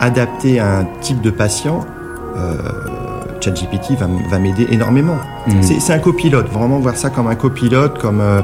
[0.00, 1.84] adapté à un type de patient,
[3.40, 5.16] ChatGPT va, va m'aider énormément.
[5.46, 5.62] Mhm.
[5.62, 8.40] C'est un copilote, vraiment voir ça comme un copilote, comme euh,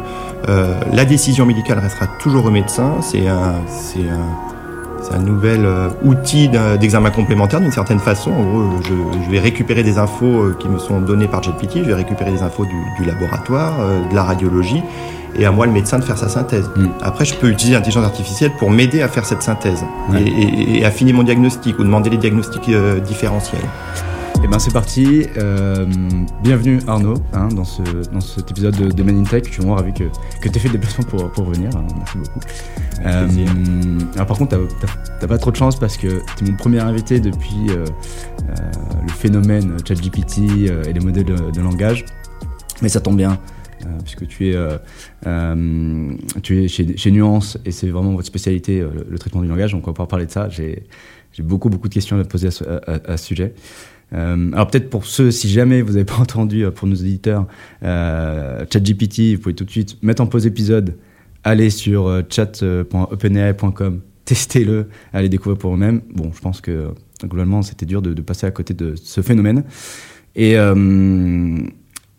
[0.48, 2.95] euh, la décision médicale restera toujours au médecin.
[3.00, 8.30] C'est un, un, un nouvel euh, outil d'examen complémentaire d'une certaine façon.
[8.30, 11.78] En gros, je, je vais récupérer des infos euh, qui me sont données par ChatGPT,
[11.78, 14.82] je vais récupérer des infos du, du laboratoire, euh, de la radiologie,
[15.38, 16.69] et à moi le médecin de faire sa synthèse.
[16.77, 16.91] Mhm.
[17.02, 20.23] Après, je peux utiliser l'intelligence artificielle pour m'aider à faire cette synthèse Ouais.
[20.23, 23.62] et, et- et affiner mon diagnostic ou demander les diagnostics euh, différentiels.
[24.45, 25.24] Et ben c'est parti.
[25.38, 25.86] Euh,
[26.42, 27.80] bienvenue Arnaud hein, dans, ce,
[28.12, 29.45] dans cet épisode de, de Men in Tech.
[29.46, 30.02] Je suis vraiment ravi que,
[30.42, 31.70] que tu aies fait le déplacement pour, pour venir.
[31.77, 31.84] hein.
[31.96, 32.41] Merci beaucoup.
[33.06, 34.58] Euh, alors par contre,
[35.20, 37.84] t'as- pas trop de chance parce que tu es mon premier invité depuis euh,
[39.06, 40.38] le phénomène ChatGPT
[40.88, 42.05] et les modèles de, de langage.
[42.80, 43.38] Mais ça tombe bien.
[43.84, 44.77] Euh, puisque tu es, euh,
[45.27, 49.72] euh, tu es chez, chez Nuance et c'est vraiment votre spécialité, le, traitement du langage,
[49.72, 50.48] donc on va pouvoir parler de ça.
[50.48, 50.84] J'ai
[51.41, 53.55] beaucoup, beaucoup de questions à te poser à ce, sujet.
[54.12, 57.47] Alors peut-être pour ceux, si jamais vous n'avez pas entendu, pour nos éditeurs,
[57.83, 60.97] euh, ChatGPT, vous pouvez tout de suite mettre en pause épisode,
[61.44, 66.03] aller sur chat.openai.com, testez-le, allez découvrir pour vous-même.
[66.14, 66.88] Bon, je pense que
[67.25, 69.64] globalement, c'était dur de, de passer à côté de ce phénomène.
[70.34, 70.56] Et,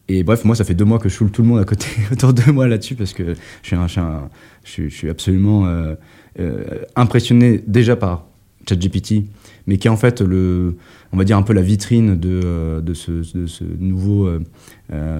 [0.09, 1.87] et bref, moi, ça fait deux mois que je saoule tout le monde à côté,
[2.11, 5.95] autour de moi là-dessus, parce que je suis, un, je je suis- absolument euh,
[6.39, 8.25] euh, impressionné déjà par
[8.67, 9.25] ChatGPT,
[9.65, 10.75] mais qui est en fait le,
[11.13, 13.11] on va dire un peu la vitrine de, euh, de, ce,
[13.79, 14.29] nouveau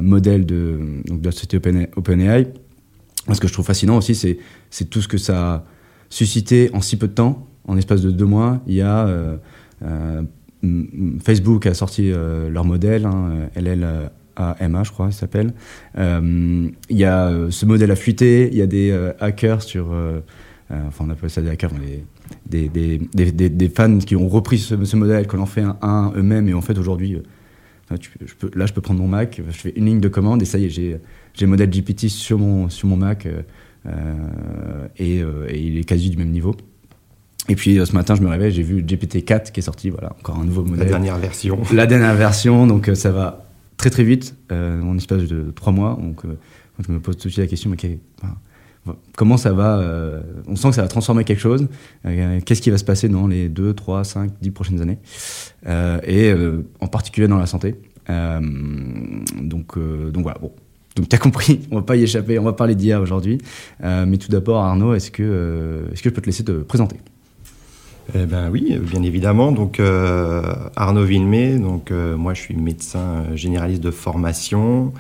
[0.02, 2.48] modèle de, donc de la société Open- OpenAI.
[3.32, 4.38] Ce que je trouve fascinant aussi, c'est,
[4.90, 5.64] tout ce que ça a
[6.10, 8.62] suscité en si peu de temps, en espace de deux mois.
[8.68, 9.10] Il y a
[11.24, 13.50] Facebook a sorti leur modèle, hein,
[14.38, 15.54] LLAMA, je crois, il s'appelle.
[15.98, 19.62] Euh, il y a euh, ce modèle a fuité, il y a des euh, hackers
[19.62, 19.88] sur,
[20.72, 22.04] enfin on appelle ça des hackers, mais
[22.48, 25.62] des, des, des, des- des fans qui ont repris ce, ce modèle, qui en fait
[25.62, 27.22] un, un eux-mêmes, et en fait aujourd'hui,
[27.86, 30.08] enfin, tu- je peux, là je peux prendre mon Mac, je fais une ligne de
[30.08, 30.98] commande et ça y est, j'ai
[31.36, 33.42] j'ai le modèle GPT sur mon, sur mon Mac euh,
[34.98, 36.56] et, euh, et il est quasi du même niveau.
[37.50, 40.14] Et puis euh, ce matin, je me réveille, j'ai vu GPT-4 qui est sorti, voilà,
[40.20, 40.88] encore un nouveau La modèle.
[40.88, 41.60] dernière version.
[41.74, 43.46] La dernière version, donc ça va
[43.78, 45.98] très très vite, euh, en espace de trois mois.
[46.02, 46.38] Donc euh,
[46.86, 47.72] je me pose tout de suite la question,
[49.16, 51.68] comment ça va euh, On sent que ça va transformer quelque chose.
[52.04, 55.00] Qu'est-ce qui va se passer dans les 2, 3, 5, 10 prochaines années
[56.06, 56.34] Et
[56.80, 57.76] en particulier dans la santé.
[58.10, 60.52] Donc, voilà, bon.
[60.96, 63.40] Donc tu as compris, on va pas y échapper, on va parler d'IA aujourd'hui.
[63.82, 66.98] Mais tout d'abord, Arnaud, est-ce que, est-ce que je peux te laisser te présenter?
[68.16, 69.52] Eh ben oui, bien évidemment.
[69.52, 70.44] Donc euh,
[70.76, 73.00] Arnaud Villemé, donc euh, moi je suis médecin
[73.32, 74.94] euh, généraliste de formation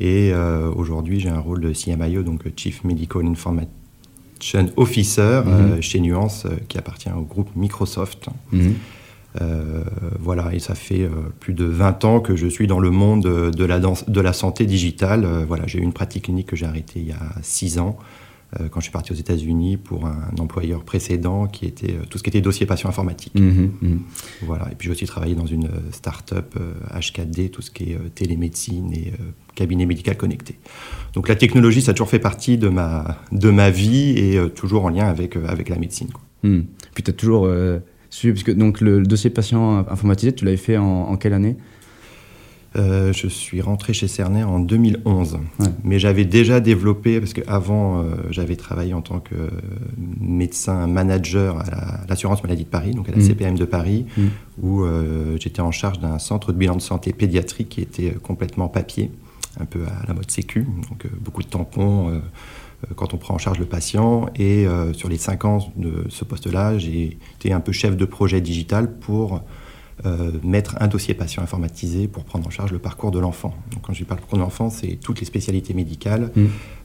[0.00, 3.68] et euh, aujourd'hui j'ai un rôle de CMIO, donc Chief Medical Information
[4.76, 8.26] Officer euh, chez Nuance, qui appartient au groupe Microsoft.
[9.42, 9.82] Euh,
[10.18, 11.08] voilà, et ça fait
[11.40, 14.32] plus de 20 ans que je suis dans le monde de la, danse- de la
[14.32, 15.26] santé digitale.
[15.46, 17.98] Voilà, j'ai eu une pratique clinique que j'ai arrêtée il y a 6 ans
[18.70, 22.22] quand je suis parti aux États-Unis pour un employeur précédent qui était euh, tout ce
[22.22, 23.34] qui était dossier patient informatique.
[23.34, 24.00] Mhm, mhm.
[24.42, 27.92] Voilà, et puis j'ai aussi travaillé dans une euh, start-up euh, H4D, tout ce qui
[27.92, 29.24] est euh, télémédecine et euh,
[29.54, 30.58] cabinet médical connecté.
[31.14, 34.48] Donc la technologie, ça a toujours fait partie de ma, de ma vie et euh,
[34.48, 36.08] toujours en lien avec, euh, avec la médecine.
[36.08, 36.22] quoi.
[36.42, 36.62] Hmm.
[36.94, 37.78] Puis tu as toujours euh,
[38.10, 41.32] suivi, parce que donc, le, le dossier patient informatisé, tu l'avais fait en, en quelle
[41.32, 41.56] année?
[42.76, 45.66] Euh, je suis rentré chez Cerner en 2011, Ouais.
[45.82, 49.34] mais j'avais déjà développé, parce qu'avant, euh, j'avais travaillé en tant que
[50.20, 53.22] médecin manager à la- l'assurance maladie de Paris, donc à la Mhm.
[53.24, 54.28] CPM de Paris, Mhm.
[54.62, 58.18] où euh, j'étais en charge d'un centre de bilan de santé pédiatrique qui était euh,
[58.22, 59.10] complètement papier,
[59.58, 62.20] un peu à la mode sécu, donc beaucoup de tampons
[62.94, 64.26] quand on prend en charge le patient.
[64.38, 68.42] Et sur les cinq ans de ce poste-là, j'ai été un peu chef de projet
[68.42, 69.40] digital pour
[70.04, 73.54] euh, mettre un dossier patient informatisé pour prendre en charge le parcours de l'enfant.
[73.72, 76.44] Donc, quand je parle parcours de l'enfant, c'est toutes les spécialités médicales, Mm.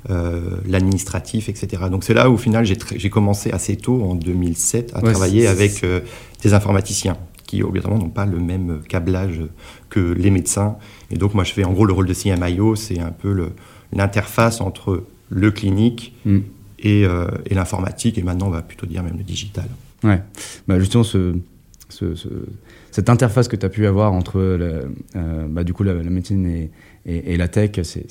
[0.10, 1.84] euh, l'administratif, etc.
[1.92, 5.48] Donc c'est là où au final j'ai commencé assez tôt, en 2007, à Ouais, travailler
[5.48, 6.00] avec euh,
[6.42, 9.42] des informaticiens qui obligatoirement n'ont pas le même câblage
[9.90, 10.78] que les médecins.
[11.12, 13.52] Et donc moi je fais en gros le rôle de CMIO, c'est un peu
[13.92, 16.16] l'interface entre le clinique
[16.80, 19.68] et, euh, et l'informatique, et maintenant on va plutôt dire même le digital.
[20.04, 20.22] Ouais.
[20.68, 21.36] Bah, justement, ce,
[21.92, 22.30] ce- ce-
[22.92, 26.70] cette interface que tu as pu avoir entre la- euh, bah, du coup, la, médecine
[27.06, 28.10] et, la tech, c'est-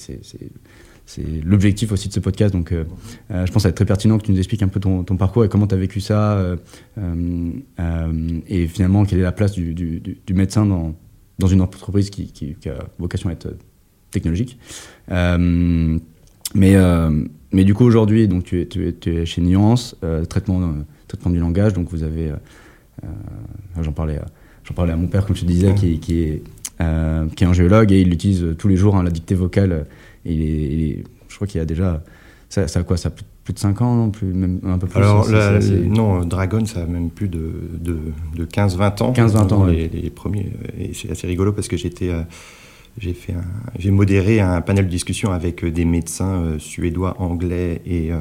[1.45, 2.55] l'objectif aussi de ce podcast.
[2.55, 2.85] Donc, euh,
[3.31, 4.79] euh, je pense que ça va être très pertinent que tu nous expliques un peu
[4.79, 6.57] ton, parcours et comment tu as vécu ça.
[8.49, 10.01] et finalement, quelle est la place du,
[10.33, 13.57] médecin dans, une entreprise qui, a vocation à être
[14.11, 14.59] technologique.
[16.55, 19.97] Mais, du coup, aujourd'hui, tu es, chez Nuance,
[20.29, 20.75] traitement,
[21.09, 21.73] traitement du langage.
[21.73, 22.31] Donc, vous avez
[23.81, 24.19] j'en parlais,
[24.65, 26.43] j'en parlais à mon père, comme je te disais, qui, qui, est,
[27.37, 29.87] qui est un géologue et il utilise tous les jours hein, la dictée vocale.
[30.25, 32.03] Et il est, je crois qu'il a déjà,
[32.49, 34.87] ça, ça a quoi, ça a plus, de 5 ans, non plus, même un peu
[34.87, 34.99] plus.
[34.99, 37.99] Alors non, Dragon, ça a même plus de, de,
[38.37, 39.13] de 15-20 ans.
[39.13, 40.53] 15-20 ans, les, les, premiers.
[40.79, 42.13] Et c'est assez rigolo parce que j'étais
[42.99, 43.35] j'ai fait
[43.79, 48.19] j'ai modéré un panel de discussion avec des médecins euh, suédois, anglais et, euh,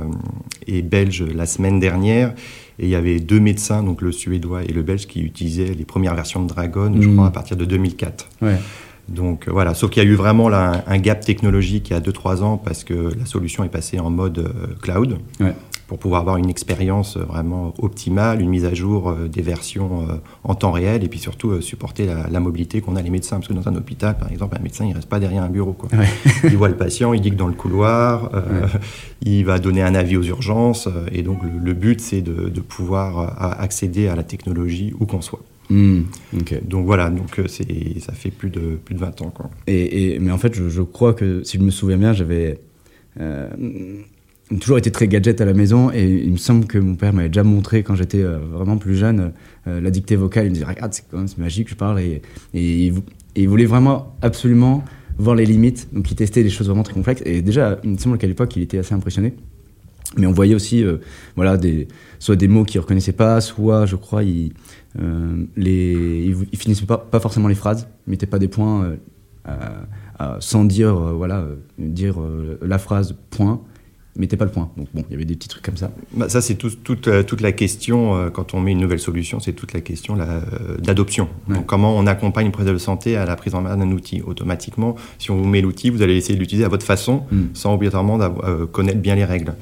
[0.68, 2.34] et, belges la semaine dernière.
[2.78, 5.86] Et il y avait deux médecins, donc le suédois et le belge, qui utilisaient les
[5.86, 7.14] premières versions de Dragon, je mmh.
[7.14, 8.30] crois, à partir de 2004.
[8.42, 8.56] Ouais.
[9.10, 11.96] Donc euh, voilà, sauf qu'il y a eu vraiment là, un, gap technologique il y
[11.96, 15.18] a 2-3 ans parce que la solution est passée en mode cloud.
[15.40, 15.56] Ouais
[15.90, 20.14] pour pouvoir avoir une expérience vraiment optimale, une mise à jour euh, des versions euh,
[20.44, 23.38] en temps réel et puis surtout euh, supporter la, mobilité qu'on a les médecins.
[23.38, 25.50] Parce que dans un hôpital, par exemple, un médecin, il ne reste pas derrière un
[25.50, 25.74] bureau.
[25.74, 25.90] Quoi.
[26.44, 28.30] il voit le patient, il dit que dans le couloir,
[29.24, 34.08] il va donner un avis aux urgences et donc le, but, c'est de, pouvoir accéder
[34.08, 35.42] à la technologie où qu'on soit.
[35.72, 36.02] Hmm,
[36.64, 39.32] donc voilà, donc c'est, ça fait plus de, plus de 20 ans.
[39.34, 39.50] Quoi.
[39.66, 42.60] Et, mais en fait, je, je, crois que, si je me souviens bien, j'avais
[44.58, 47.30] toujours été très gadget à la maison et il me semble que mon père m'avait
[47.30, 49.32] déjà montré quand j'étais euh, vraiment plus jeune
[49.68, 50.46] euh, la dictée vocale.
[50.46, 52.22] Il me disait regarde c'est quand même magique je parle et,
[52.54, 54.84] il voulait vraiment absolument
[55.18, 57.98] voir les limites donc il testait des choses vraiment très complexes et déjà il me
[57.98, 59.34] semble qu'à l'époque il était assez impressionné.
[60.18, 60.98] Mais on voyait aussi euh,
[61.36, 61.58] voilà
[62.18, 64.54] soit des mots qu'il reconnaissait pas soit je crois il
[65.56, 68.96] les il, finissait pas, pas forcément les phrases il mettait pas des points
[70.40, 71.46] sans dire voilà
[71.78, 72.16] dire
[72.64, 73.62] la phrase point
[74.20, 74.70] mettait pas le point.
[74.78, 75.92] Donc bon, il y avait des petits trucs comme ça.
[76.14, 79.40] Bah, ça, c'est toute, euh, toute la question, euh, quand on met une nouvelle solution,
[79.40, 80.42] c'est toute la question euh,
[80.78, 81.30] d'adoption.
[81.48, 84.22] Donc comment on accompagne une prise de santé à la prise en main d'un outil?
[84.22, 87.42] Automatiquement, si on vous met l'outil, vous allez essayer de l'utiliser à votre façon, mm.
[87.54, 88.20] sans obligatoirement
[88.72, 89.54] connaître bien les règles.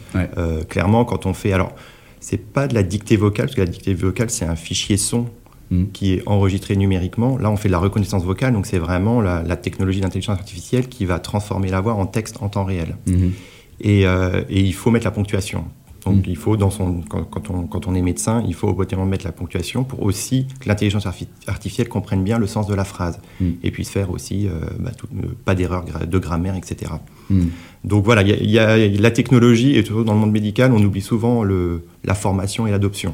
[0.67, 1.53] clairement, quand on fait...
[1.53, 1.73] Alors,
[2.19, 5.27] c'est pas de la dictée vocale, parce que la dictée vocale, c'est un fichier son
[5.69, 5.85] mm.
[5.93, 7.37] qui est enregistré numériquement.
[7.37, 11.05] Là, on fait de la reconnaissance vocale, donc c'est vraiment la, technologie d'intelligence artificielle qui
[11.05, 12.97] va transformer la voix en texte en temps réel.
[13.07, 13.31] Mm-hmm.
[13.85, 15.65] Euh, et, il faut mettre la ponctuation.
[16.05, 16.29] Donc mm.
[16.29, 19.31] il faut, dans son, quand, on, quand, on, est médecin, il faut obligatoirement mettre la
[19.31, 21.07] ponctuation pour aussi que l'intelligence
[21.47, 23.49] artificielle comprenne bien le sens de la phrase mm.
[23.63, 26.93] et puisse faire aussi euh, bah, euh, pas d'erreur de grammaire, etc.
[27.29, 27.47] Mm.
[27.83, 31.01] Donc voilà, il y, a la technologie et toujours dans le monde médical, on oublie
[31.01, 33.13] souvent le, la formation et l'adoption.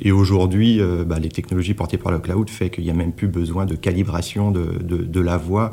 [0.00, 3.28] et aujourd'hui, bah, les technologies portées par le cloud fait qu'il n'y a même plus
[3.28, 5.70] besoin de calibration de, de, de la voix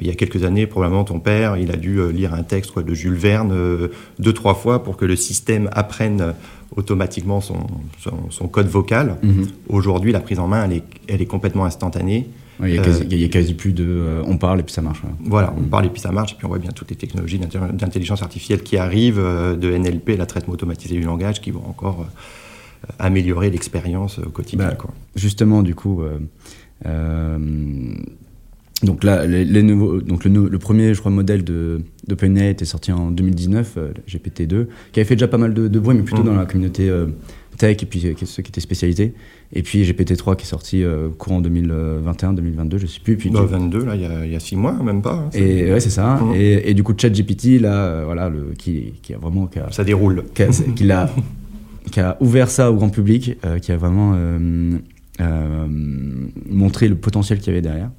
[0.00, 2.78] il y a quelques années, probablement ton père, il a dû euh, lire un texte
[2.78, 3.88] de Jules Verne euh,
[4.18, 6.34] deux, trois fois pour que le système apprenne
[6.76, 7.66] automatiquement son,
[8.30, 9.16] son, code vocal.
[9.22, 9.46] Mhm.
[9.68, 12.28] Aujourd'hui, la prise en main, elle est, elle est complètement instantanée.
[12.60, 15.00] il n'y a, quasi plus de on parle et puis ça marche.
[15.24, 15.68] Voilà, on mhm.
[15.68, 16.32] parle et puis ça marche.
[16.32, 20.26] Et puis on voit bien toutes les technologies d'intelligence artificielle qui arrivent, de NLP, la
[20.26, 22.06] traitement automatisé du langage, qui vont encore
[22.98, 24.68] améliorer l'expérience au quotidien.
[24.68, 24.76] Bah,
[25.16, 26.02] justement, du coup,
[28.82, 32.92] donc là, les, nouveaux, donc le, le, premier, je crois, modèle de d'OpenAI était sorti
[32.92, 36.22] en 2019, euh, GPT-2, qui avait fait déjà pas mal de, de bruit, mais plutôt
[36.22, 37.06] dans la communauté euh,
[37.56, 39.14] tech et puis euh, ceux qui étaient spécialisés.
[39.52, 40.84] Et puis GPT-3 qui est sorti
[41.16, 43.16] courant 2021-2022, je sais plus.
[43.16, 45.14] Puis 2022, là, il y, a six mois, même pas.
[45.14, 46.16] Hein, et ouais, c'est ça.
[46.16, 46.34] Mmh.
[46.36, 49.84] Et, et, du coup, ChatGPT, là, voilà, le, qui, qui a vraiment, qui a, ça
[49.84, 51.10] déroule, qui a, qui a,
[51.90, 54.14] qui a ouvert ça au grand public, qui a vraiment
[55.20, 57.90] montrer le potentiel qu'il y avait derrière.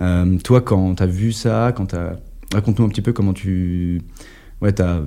[0.00, 1.94] Euh, toi, quand tu as vu ça, quand
[2.52, 4.00] raconte-nous un petit peu comment tu
[4.60, 5.02] ouais, ta,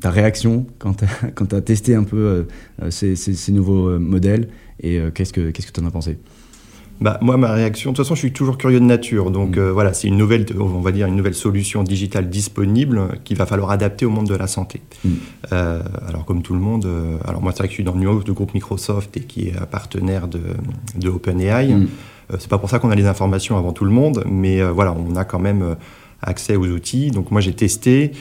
[0.00, 2.46] ta réaction quand tu as, testé un peu
[2.82, 4.48] euh, ces, nouveaux modèles
[4.80, 6.18] et qu'est-ce que tu en as pensé?
[7.00, 9.30] Bah, moi, ma réaction, de toute façon, je suis toujours curieux de nature.
[9.30, 9.60] Donc mm.
[9.60, 13.46] euh, voilà, c'est une nouvelle, on va dire, une nouvelle solution digitale disponible qu'il va
[13.46, 14.80] falloir adapter au monde de la santé.
[15.04, 15.10] Mm.
[15.52, 17.94] Euh, alors, comme tout le monde, euh, alors moi, c'est vrai que je suis dans
[17.94, 20.40] le New de groupe Microsoft et qui est partenaire de,
[20.96, 21.74] de OpenAI.
[21.74, 21.88] Mm.
[22.38, 25.16] c'est pas pour ça qu'on a les informations avant tout le monde, mais voilà, on
[25.16, 25.76] a quand même
[26.20, 27.10] accès aux outils.
[27.10, 28.12] Donc moi, j'ai testé.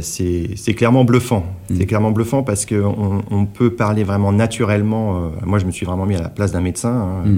[0.00, 1.46] c'est clairement bluffant.
[1.72, 5.30] C'est clairement bluffant parce qu'on on peut parler vraiment naturellement.
[5.44, 6.90] moi, je me suis vraiment mis à la place d'un médecin.
[6.90, 7.22] Hein.
[7.26, 7.36] Euh,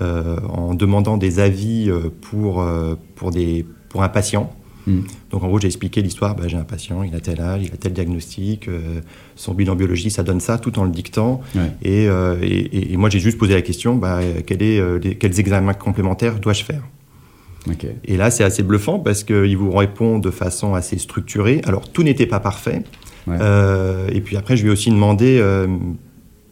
[0.00, 4.52] en demandant des avis euh, pour, euh, pour, des, pour un patient.
[4.86, 5.00] Hmm.
[5.30, 7.72] Donc en gros, j'ai expliqué l'histoire, bah, j'ai un patient, il a tel âge, il
[7.72, 8.68] a tel diagnostic,
[9.34, 11.40] son bilan biologie, ça donne ça, tout en le dictant.
[11.82, 16.62] Et, et, moi, j'ai juste posé la question, bah, quel est, quels examens complémentaires dois-je
[16.62, 16.82] faire?
[18.04, 21.62] Et là, c'est assez bluffant parce qu'il vous répond de façon assez structurée.
[21.64, 22.84] Alors, tout n'était pas parfait.
[23.28, 25.42] et puis après, je lui ai aussi demandé,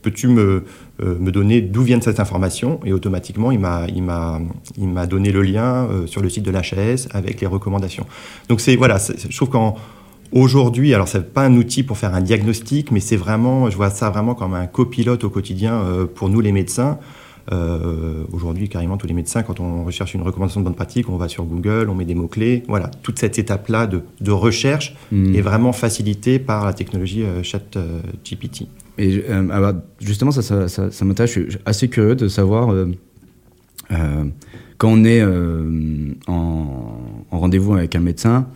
[0.05, 0.65] peux-tu me,
[1.03, 2.79] euh, me donner d'où vient cette information?
[2.85, 4.41] Et automatiquement il m'a il m'a
[4.77, 8.07] il m'a donné le lien euh, sur le site de l'HAS avec les recommandations.
[8.49, 9.75] Donc c'est voilà, je trouve qu'en
[10.33, 13.91] Aujourd'hui, alors c'est pas un outil pour faire un diagnostic, mais c'est vraiment, je vois
[13.91, 16.99] ça vraiment comme un copilote au quotidien euh, pour nous les médecins.
[17.53, 21.17] Euh, Aujourd'hui, carrément, tous les médecins, quand on recherche une recommandation de bonne pratique, on
[21.17, 22.65] va sur Google, on met des mots-clés.
[22.69, 25.37] Voilà, toute cette étape-là de, de, recherche mmh.
[25.37, 28.63] est vraiment facilitée par la technologie euh, ChatGPT.
[28.63, 31.35] Euh, Et euh, alors, justement, ça, ça, ça, m'intéresse.
[31.35, 32.87] Je suis assez curieux de savoir euh,
[34.79, 36.99] quand on est en,
[37.31, 38.49] en rendez-vous avec un médecin,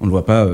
[0.00, 0.48] on ne voit pas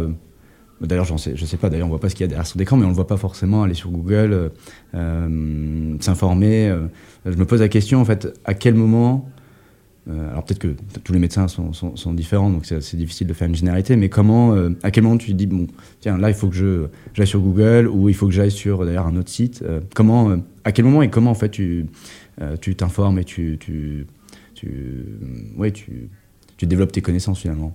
[0.80, 1.68] D'ailleurs, je sais, sais pas.
[1.68, 3.06] D'ailleurs, on voit pas ce qu'il y a derrière son écran, mais on le voit
[3.06, 4.48] pas forcément aller sur Google, euh,
[4.94, 6.68] euh, s'informer.
[6.70, 6.86] Euh.
[7.26, 9.39] je me pose la question, en fait, à quel moment euh,
[10.30, 10.74] Alors peut-être que
[11.04, 13.96] tous les médecins sont, sont, différents, donc c'est difficile de faire une généralité.
[13.96, 15.66] Mais comment, euh, à quel moment tu te dis, bon,
[16.00, 19.06] tiens, là, il faut que j'aille sur Google ou il faut que j'aille sur d'ailleurs
[19.06, 19.64] un autre site.
[19.94, 21.86] comment, à quel moment et comment en fait tu
[22.60, 24.06] tu t'informes et tu tu
[24.54, 25.04] tu,
[25.56, 26.08] ouais, tu
[26.56, 27.74] tu développes tes connaissances finalement?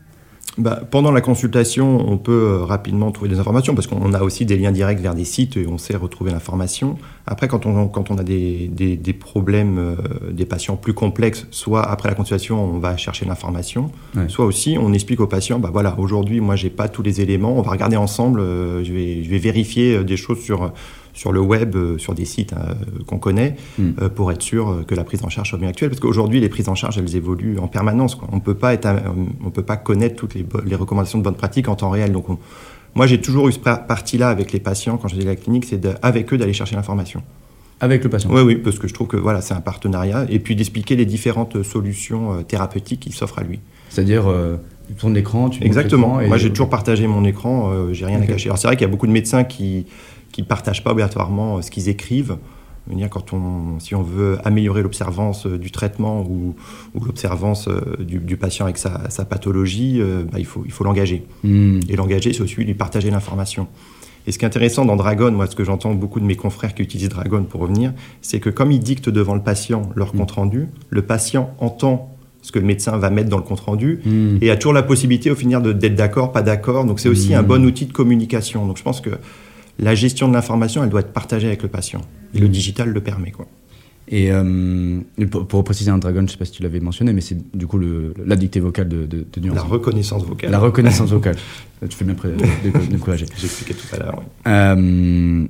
[0.57, 4.45] Bah, pendant la consultation, on peut euh, rapidement trouver des informations parce qu'on a aussi
[4.45, 6.97] des liens directs vers des sites et on sait retrouver l'information.
[7.27, 9.95] Après, quand on, quand on a des, des, des problèmes, euh,
[10.31, 14.29] des patients plus complexes, soit après la consultation, on va chercher l'information, ouais.
[14.29, 17.57] soit aussi on explique aux patients, bah voilà, aujourd'hui, moi, j'ai pas tous les éléments,
[17.57, 20.71] on va regarder ensemble, euh, je, vais, je vais vérifier des choses sur
[21.15, 22.75] sur le web, euh, sur des sites hein,
[23.07, 23.89] qu'on connaît, mm.
[24.01, 25.89] euh, pour être sûr que la prise en charge soit bien actuelle.
[25.89, 28.13] Parce qu'aujourd'hui, les prises en charge, elles évoluent en permanence.
[28.13, 28.27] Quoi.
[28.31, 28.87] On peut pas être,
[29.43, 32.11] on peut pas connaître toutes les, les, recommandations de bonne pratique en temps réel.
[32.11, 32.37] Donc, on,
[32.93, 35.81] moi, j'ai toujours eu ce parti-là avec les patients quand j'étais à la clinique, c'est
[36.01, 37.23] avec eux d'aller chercher l'information.
[37.81, 38.29] Avec le patient.
[38.31, 41.05] Oui, oui, parce que je trouve que voilà, c'est un partenariat, et puis d'expliquer les
[41.05, 43.59] différentes solutions euh, thérapeutiques qui s'offrent à lui.
[43.89, 44.29] C'est-à-dire.
[44.29, 44.57] Euh
[44.87, 46.21] tu tournes l'écran, tu Exactement.
[46.21, 46.27] Et...
[46.27, 48.25] Moi, j'ai toujours partagé mon écran, euh, j'ai rien okay.
[48.25, 48.49] à cacher.
[48.49, 49.85] Alors, c'est vrai qu'il y a beaucoup de médecins qui,
[50.35, 52.35] qui ne partagent pas obligatoirement ce qu'ils écrivent.
[53.09, 56.55] Quand on, si on veut améliorer l'observance du traitement ou,
[56.93, 60.83] ou l'observance du, du, patient avec sa, sa pathologie, euh, bah, il faut il faut
[60.83, 61.25] l'engager.
[61.45, 61.79] Mmh.
[61.87, 63.69] Et l'engager, c'est aussi lui partager l'information.
[64.27, 66.75] Et ce qui est intéressant dans Dragon, moi, ce que j'entends beaucoup de mes confrères
[66.75, 70.17] qui utilisent Dragon pour revenir, c'est que comme ils dictent devant le patient leur mmh.
[70.17, 72.11] compte rendu, le patient entend
[72.41, 74.37] ce que le médecin va mettre dans le compte rendu mmh.
[74.41, 76.83] et a toujours la possibilité au final d'être d'accord, pas d'accord.
[76.83, 78.67] Donc c'est aussi un bon outil de communication.
[78.67, 79.11] Donc je pense que
[79.79, 82.01] la gestion de l'information, elle doit être partagée avec le patient.
[82.33, 83.31] Et le digital le permet.
[83.31, 83.47] Quoi.
[84.07, 84.99] Et euh,
[85.31, 87.37] pour, pour, préciser un Dragon, je ne sais pas si tu l'avais mentionné, mais c'est
[87.57, 89.55] du coup le, la dictée vocale de, de, de Nuance.
[89.55, 90.51] La reconnaissance vocale.
[90.51, 91.37] La reconnaissance vocale.
[91.89, 92.15] tu fais bien
[92.89, 93.25] décourager.
[93.37, 94.19] J'expliquais tout à l'heure.
[94.19, 94.25] Oui.
[94.47, 95.47] Euh,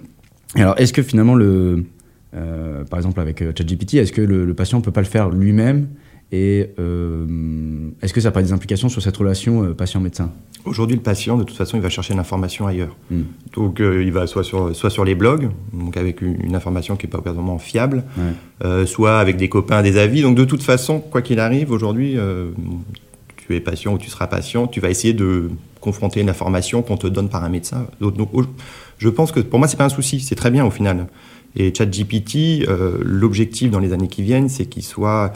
[0.56, 1.86] alors, est-ce que finalement, le,
[2.34, 5.30] euh, par exemple avec ChatGPT, est-ce que le, le patient ne peut pas le faire
[5.30, 5.88] lui-même
[6.32, 7.26] et euh,
[8.02, 10.32] est-ce que ça n'a pas des implications sur cette relation euh, patient-médecin?
[10.66, 12.96] Aujourd'hui, le patient, de toute façon, il va chercher l'information ailleurs.
[13.12, 13.22] Mm.
[13.54, 17.06] Donc, euh, il va soit sur, soit sur les blogs, donc avec une, information qui
[17.06, 18.24] n'est pas obligatoirement fiable, ouais.
[18.64, 20.24] euh, soit avec des copains, des avis.
[20.24, 22.18] Donc, de toute façon, quoi qu'il arrive, aujourd'hui,
[23.38, 26.98] tu es patient ou tu seras patient, tu vas essayer de confronter une information qu'on
[26.98, 27.86] te donne par un médecin.
[28.02, 28.32] Donc, donc
[28.98, 31.08] je pense que pour moi, c'est pas un souci, c'est très bien au final.
[31.56, 35.32] Et ChatGPT, euh, l'objectif dans les années qui viennent, c'est qu'il soit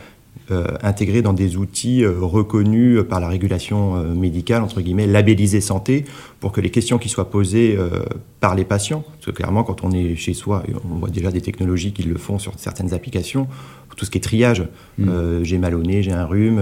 [0.82, 6.06] intégrés dans des outils euh, reconnus par la régulation euh, médicale, entre guillemets, labellisés santé,
[6.40, 8.04] pour que les questions qui soient posées euh,
[8.40, 11.42] par les patients, parce que clairement, quand on est chez soi, on voit déjà des
[11.42, 13.48] technologies qui le font sur certaines applications,
[13.88, 14.64] pour tout ce qui est triage,
[14.98, 15.44] mmh.
[15.44, 16.60] j'ai mal au nez, j'ai un rhume,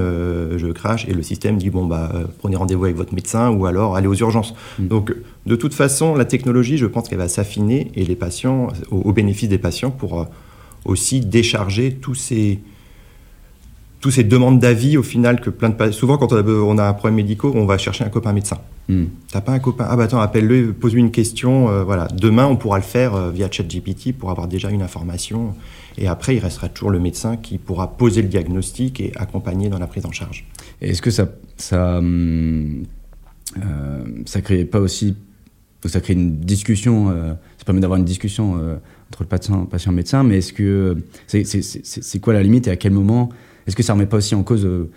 [0.57, 3.95] je crache, et le système dit, bon, bah, prenez rendez-vous avec votre médecin, ou alors
[3.95, 4.55] allez aux urgences.
[4.79, 4.87] Mmh.
[4.87, 5.13] Donc,
[5.45, 9.13] de toute façon, la technologie, je pense qu'elle va s'affiner, et les patients, au, au,
[9.13, 10.25] bénéfice des patients, pour
[10.85, 12.59] aussi décharger tous ces
[14.07, 16.87] toutes ces demandes d'avis au final que plein de souvent quand on a, on a
[16.87, 18.57] un problème médical on va chercher un copain médecin.
[18.87, 19.03] Mm.
[19.33, 22.07] t'as pas un copain ah bah attends appelle-le pose-lui une question euh, voilà.
[22.15, 25.55] Demain on pourra le faire euh, via ChatGPT pour avoir déjà une information.
[25.97, 29.77] Et après il restera toujours le médecin qui pourra poser le diagnostic et accompagner dans
[29.77, 30.45] la prise en charge.
[30.79, 32.85] Est-ce que ça ça hum,
[33.57, 35.17] euh, ça crée pas aussi
[35.85, 40.23] ça crée une discussion euh, ça permet d'avoir une discussion entre le patient patient médecin
[40.23, 40.95] mais est-ce que
[41.27, 43.31] c'est quoi la limite et à quel moment
[43.67, 44.89] est-ce que ça remet pas aussi en cause euh,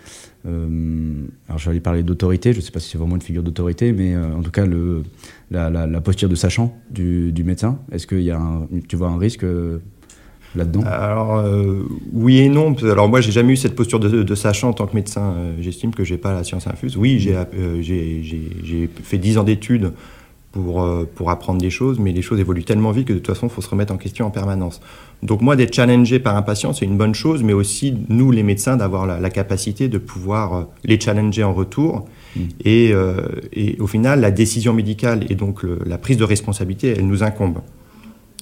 [0.47, 3.91] euh, alors aller parler d'autorité, je ne sais pas si c'est vraiment une figure d'autorité,
[3.91, 4.65] mais euh, en tout cas
[5.51, 7.79] la, posture de sachant du, médecin.
[7.91, 9.79] Est-ce qu'il y a un, tu vois un risque euh,
[10.55, 10.81] là-dedans?
[10.85, 11.45] Alors
[12.11, 12.75] oui et non.
[12.81, 15.35] Alors moi j'ai jamais eu cette posture de, de sachant en tant que médecin.
[15.59, 16.97] J'estime que j'ai pas la science infuse.
[16.97, 19.93] Oui, j'ai fait 10 ans d'études
[20.51, 23.47] pour, pour apprendre des choses, mais les choses évoluent tellement vite que de toute façon
[23.47, 24.81] il faut se remettre en question en permanence.
[25.23, 28.43] Donc moi, d'être challengé par un patient, c'est une bonne chose, mais aussi nous, les
[28.43, 32.07] médecins, d'avoir la, la, capacité de pouvoir euh, les challenger en retour.
[32.35, 32.39] Mmh.
[32.65, 36.95] Et, euh, et, au final, la décision médicale et donc le, la prise de responsabilité,
[36.97, 37.59] elle nous incombe.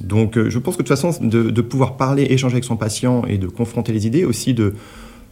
[0.02, 2.78] Donc euh, je pense que de toute façon, de, de, pouvoir parler, échanger avec son
[2.78, 4.74] patient et de confronter les idées, aussi de,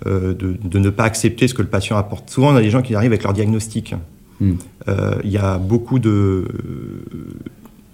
[0.05, 2.29] euh, de, de, ne pas accepter ce que le patient apporte.
[2.29, 3.95] Souvent, on a des gens qui arrivent avec leur diagnostic.
[4.39, 4.55] Hmm.
[5.23, 6.45] Il y a beaucoup de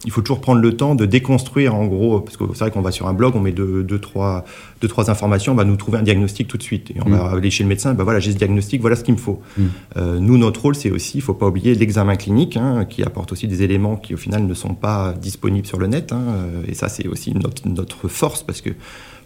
[0.05, 2.81] il faut toujours prendre le temps de déconstruire en gros, parce que c'est vrai qu'on
[2.81, 4.45] va sur un blog, on met deux, deux, trois,
[4.81, 6.91] deux, trois informations, on va nous trouver un diagnostic tout de suite.
[6.91, 7.37] Et on va mm.
[7.37, 9.41] aller chez le médecin, ben voilà, j'ai ce diagnostic, voilà ce qu'il me faut.
[9.57, 9.63] Mm.
[9.97, 13.03] Euh, nous, notre rôle, c'est aussi, il ne faut pas oublier l'examen clinique, hein, qui
[13.03, 16.11] apporte aussi des éléments qui au final ne sont pas disponibles sur le net.
[16.11, 18.71] Hein, euh, et ça, c'est aussi notre, notre force, parce que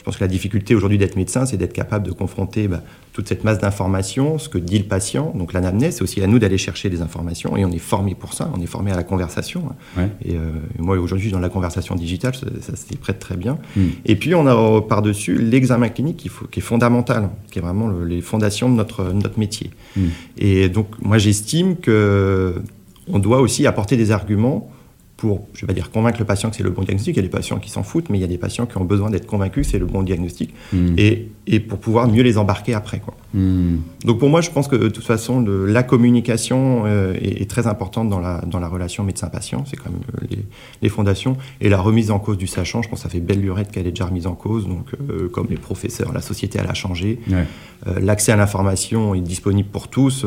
[0.08, 2.82] pense que la difficulté aujourd'hui d'être médecin, c'est d'être capable de confronter bah,
[3.18, 5.34] toute cette masse d'informations, ce que dit le patient.
[5.34, 8.36] Donc l'anamnèse, c'est aussi à nous d'aller chercher des informations et on est formé pour
[8.36, 9.64] ça, on est formé à la conversation.
[9.98, 10.10] Hein.
[10.24, 13.58] Et euh, moi aujourd'hui, dans la conversation digitale, ça, ça s'y prête très bien.
[13.76, 13.88] Hmm.
[14.06, 17.62] Et puis on a euh, par-dessus l'examen clinique qui, faut, qui, est fondamental, qui est
[17.64, 19.72] vraiment les fondations de notre, notre métier.
[19.96, 20.10] Hmm.
[20.38, 22.62] Et donc moi j'estime que
[23.12, 24.70] on doit aussi apporter des arguments
[25.18, 27.20] pour, je vais pas dire convaincre le patient que c'est le bon diagnostic, il y
[27.20, 29.10] a des patients qui s'en foutent, mais il y a des patients qui ont besoin
[29.10, 30.94] d'être convaincus que c'est le bon diagnostic, hmm.
[30.96, 33.00] et, et, pour pouvoir mieux les embarquer après.
[33.00, 33.16] Quoi.
[33.34, 33.78] Hmm.
[34.06, 38.10] Donc pour moi, je pense que de toute façon, la communication euh, est, très importante
[38.10, 40.46] dans la, dans la relation médecin-patient, c'est quand même euh, les,
[40.84, 43.42] les, fondations, et la remise en cause du sachant, je pense que ça fait belle
[43.42, 46.70] lurette qu'elle est déjà remise en cause, donc euh, comme les professeurs, la société elle
[46.70, 47.20] a changé,
[48.00, 50.26] l'accès à l'information est disponible pour tous,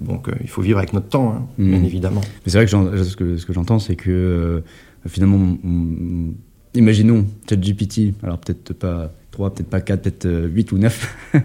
[0.00, 1.70] donc il faut vivre avec notre temps, hein, hmm.
[1.70, 2.20] bien évidemment.
[2.44, 4.60] Mais c'est vrai que ce que, ce que j'entends, c'est c'est que euh,
[5.06, 5.58] finalement,
[6.72, 11.16] imaginons ChatGPT, alors peut-être pas 3, peut-être pas 4, peut-être 8 euh, ou 9.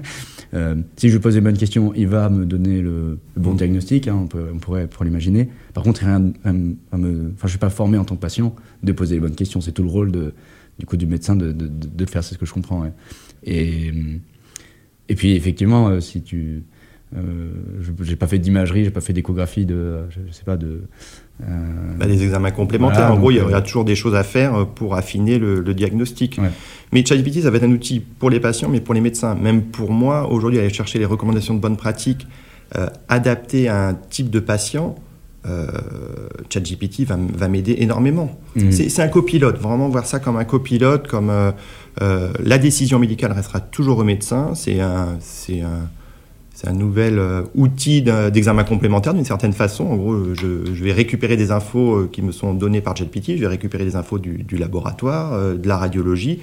[0.54, 3.58] Euh, si je pose les bonnes questions, il va me donner le, bon mm.
[3.58, 5.50] diagnostic, hein, on, peut, on, pourrait, l'imaginer.
[5.74, 8.94] Par contre, rien me, enfin, je ne suis pas formé en tant que patient de
[8.94, 9.60] poser les bonnes questions.
[9.60, 10.34] C'est tout le rôle de,
[10.80, 12.90] du, coup, du médecin de, de, de, faire, c'est ce que je comprends.
[13.44, 13.92] Et,
[15.10, 16.64] et puis, effectivement, si tu.
[17.14, 20.84] je n'ai pas fait d'imagerie, j'ai pas fait d'échographie de, je sais pas, de,
[21.27, 23.12] euh, bah, des examens complémentaires.
[23.12, 26.40] en gros, il y, a, toujours des choses à faire pour affiner le, diagnostic.
[26.92, 29.36] Mais ChatGPT, ça va être un outil pour les patients, mais pour les médecins.
[29.36, 32.28] Même pour moi, aujourd'hui, aller chercher les recommandations de bonnes pratiques
[32.78, 34.96] euh, adaptées à un type de patient,
[35.46, 35.68] euh,
[36.50, 38.38] ChatGPT va, va m'aider énormément.
[38.56, 38.72] Mmh.
[38.72, 41.32] C'est un copilote, vraiment voir ça comme un copilote, comme
[42.00, 44.52] la décision médicale restera toujours au médecin.
[44.56, 45.18] C'est un,
[45.50, 45.90] un
[46.58, 49.84] c'est un nouvel euh, outil d'examen complémentaire d'une certaine façon.
[49.84, 53.42] En gros, je, vais récupérer des infos euh, qui me sont données par JetPT, je
[53.42, 56.40] vais récupérer des infos du, laboratoire, euh, de la radiologie,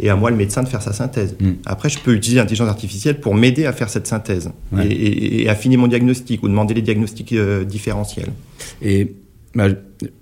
[0.00, 1.36] et à moi, le médecin, de faire sa synthèse.
[1.38, 1.50] Mm.
[1.66, 4.50] Après, je peux utiliser l'intelligence artificielle pour m'aider à faire cette synthèse
[4.82, 7.34] et, affiner mon diagnostic ou demander les diagnostics
[7.66, 8.30] différentiels.
[8.80, 9.16] Et
[9.54, 9.66] bah,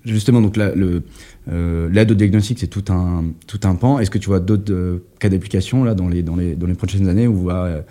[0.05, 4.01] justement, donc l'aide au diagnostic, c'est tout un, tout un pan.
[4.01, 7.09] Est-ce que tu vois d'autres cas d'application là dans les, dans, les, dans les prochaines
[7.09, 7.85] années où va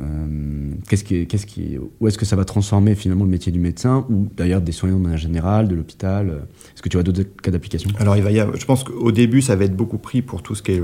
[0.00, 3.60] euh, qu'est-ce qui, qu'est-ce qui, où est-ce que ça va transformer finalement le métier du
[3.60, 6.38] médecin ou d'ailleurs des soignants de manière générale, de l'hôpital euh,
[6.74, 7.90] Est-ce que tu vois d'autres cas d'application?
[7.98, 10.42] Alors, il va y avoir, je pense qu'au début, ça va être beaucoup pris pour
[10.42, 10.82] tout ce qui est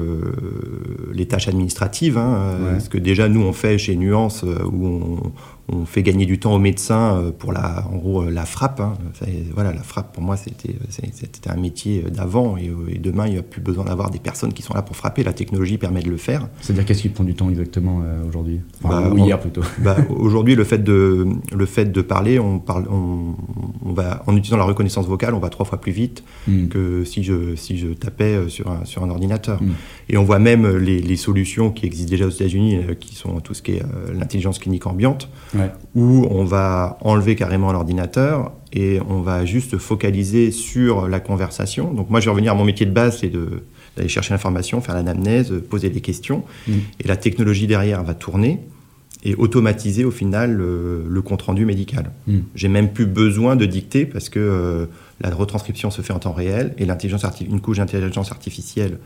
[1.12, 2.18] les tâches administratives.
[2.18, 5.32] Hein, Ce que déjà, nous, on fait chez Nuance, euh, où on,
[5.72, 8.80] on fait gagner du temps aux médecins euh, pour la, en gros, euh, la frappe.
[8.80, 8.94] Hein.
[9.54, 13.42] voilà, la frappe pour moi c'était c'était un métier d'avant et, demain il n'y a
[13.42, 15.22] plus besoin d'avoir des personnes qui sont là pour frapper.
[15.22, 16.48] La technologie permet de le faire.
[16.60, 18.60] C'est-à-dire qu'est-ce qui prend du temps exactement euh, aujourd'hui?
[18.82, 19.62] Enfin, Ou hier plutôt.
[19.78, 23.34] Bah, aujourd'hui le fait de le fait de parler, on parle, on,
[23.92, 26.68] va en utilisant la reconnaissance vocale, on va trois fois plus vite hmm.
[26.68, 29.62] que si je si je tapais sur un, sur un ordinateur.
[29.62, 29.72] Hmm.
[30.08, 33.54] Et on voit même les, les, solutions qui existent déjà aux États-Unis, qui sont tout
[33.54, 35.28] ce qui est l'intelligence clinique ambiante
[35.94, 41.92] où on va enlever carrément l'ordinateur et on va juste focaliser sur la conversation.
[41.92, 43.32] Donc moi, je vais revenir à mon métier de base, c'est
[43.96, 46.44] d'aller chercher l'information, faire l'anamnèse, poser des questions.
[46.68, 46.72] Mm.
[47.00, 48.60] Et la technologie derrière va tourner
[49.22, 52.10] et automatiser au final le, compte-rendu médical.
[52.26, 52.38] Mm.
[52.54, 54.86] J'ai même plus besoin de dicter parce que euh,
[55.20, 56.86] la retranscription se fait en temps réel et
[57.40, 58.98] une couche d'intelligence artificielle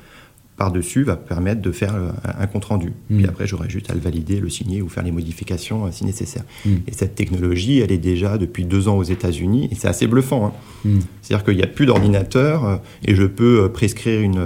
[0.56, 2.92] par-dessus va permettre de faire euh, un, compte rendu.
[3.10, 3.16] Mm.
[3.16, 6.04] Puis après, j'aurai juste à le valider, le signer ou faire les modifications euh, si
[6.04, 6.44] nécessaire.
[6.64, 6.74] Mm.
[6.86, 10.46] Et cette technologie, elle est déjà depuis deux ans aux États-Unis et c'est assez bluffant.
[10.46, 10.52] Hein.
[10.84, 10.98] Mm.
[11.22, 14.38] C'est-à-dire qu'il n'y a plus d'ordinateur euh, et je peux prescrire une,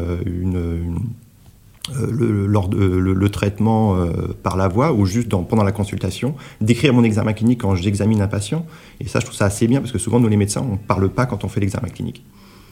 [1.94, 3.96] le, traitement
[4.42, 8.28] par la voix ou juste pendant la consultation, décrire mon examen clinique quand j'examine un
[8.28, 8.64] patient.
[9.00, 10.78] Et ça, je trouve ça assez bien parce que souvent, nous les médecins, on ne
[10.78, 12.22] parle pas quand on fait l'examen clinique.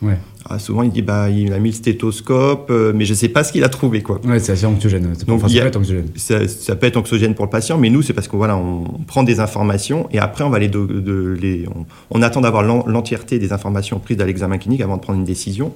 [0.03, 0.19] Ouais.
[0.49, 3.29] Ah, souvent, il dit bah, il a mis le stéthoscope, euh, mais je ne sais
[3.29, 4.03] pas ce qu'il a trouvé.
[4.03, 4.21] Quoi.
[4.25, 5.13] Ouais, c'est assez anxiogène.
[5.27, 6.09] Donc, ça, peut être anxiogène.
[6.17, 9.23] Ça, peut être anxiogène pour le patient, mais nous, c'est parce qu'on voilà, on prend
[9.23, 11.67] des informations et après, on, va les, de, les
[12.11, 15.73] on, attend d'avoir l'entièreté des informations prises à l'examen clinique avant de prendre une décision.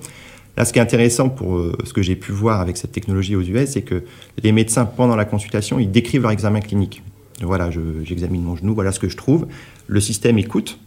[0.56, 3.37] Là, ce qui est intéressant pour euh, ce que j'ai pu voir avec cette technologie
[3.37, 4.04] aux US, c'est que
[4.42, 7.02] les médecins, pendant la consultation, ils décrivent leur examen clinique.
[7.40, 7.70] Voilà,
[8.04, 9.46] j'examine mon genou, voilà ce que je trouve.
[9.87, 10.78] Le système écoute,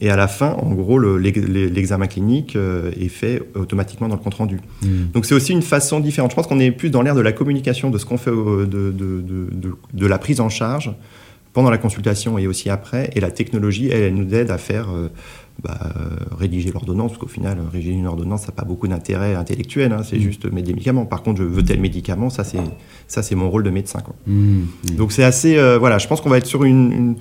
[0.00, 4.34] et à la fin, en gros, l'examen clinique euh, est fait automatiquement dans le compte
[4.34, 4.58] rendu.
[4.82, 5.10] Hmm.
[5.12, 6.30] Donc c'est aussi une façon différente.
[6.30, 8.64] Je pense qu'on est plus dans l'ère de la communication, de ce qu'on fait, de,
[8.64, 10.90] de, de, de, la prise en charge,
[11.52, 13.10] pendant la consultation et aussi après.
[13.14, 14.88] Et la technologie, elle, elle nous aide à faire
[15.62, 15.78] bah,
[16.38, 20.00] rédiger l'ordonnance, parce qu'au final, rédiger une ordonnance, ça n'a pas beaucoup d'intérêt intellectuel, hein,
[20.02, 20.22] c'est mmh.
[20.22, 21.04] juste mettre des médicaments.
[21.04, 24.00] Par contre, je veux tel médicament, ça c'est mon rôle de médecin.
[24.00, 24.14] Quoi.
[24.26, 24.94] Mmh, mmh.
[24.96, 27.16] Donc c'est assez, voilà, je pense qu'on va être sur une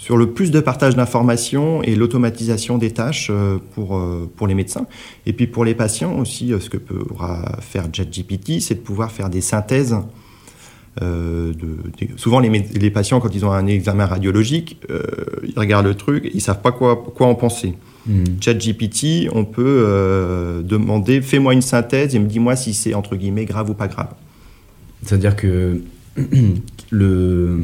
[0.00, 4.54] sur le plus de partage d'informations et l'automatisation des tâches euh, pour, euh, pour les
[4.54, 4.86] médecins.
[5.26, 9.12] Et puis pour les patients aussi, euh, ce que pourra faire ChatGPT, c'est de pouvoir
[9.12, 9.94] faire des synthèses.
[11.02, 11.54] de,
[12.16, 16.36] souvent, les, les, patients, quand ils ont un examen radiologique, ils regardent le truc, ils
[16.36, 17.74] ne savent pas quoi, quoi en penser.
[18.06, 18.24] Hmm.
[18.40, 23.68] ChatGPT, on peut demander fais-moi une synthèse et me dis-moi si c'est entre guillemets grave
[23.68, 24.14] ou pas grave.
[25.04, 25.82] C'est-à-dire que
[26.90, 27.56] le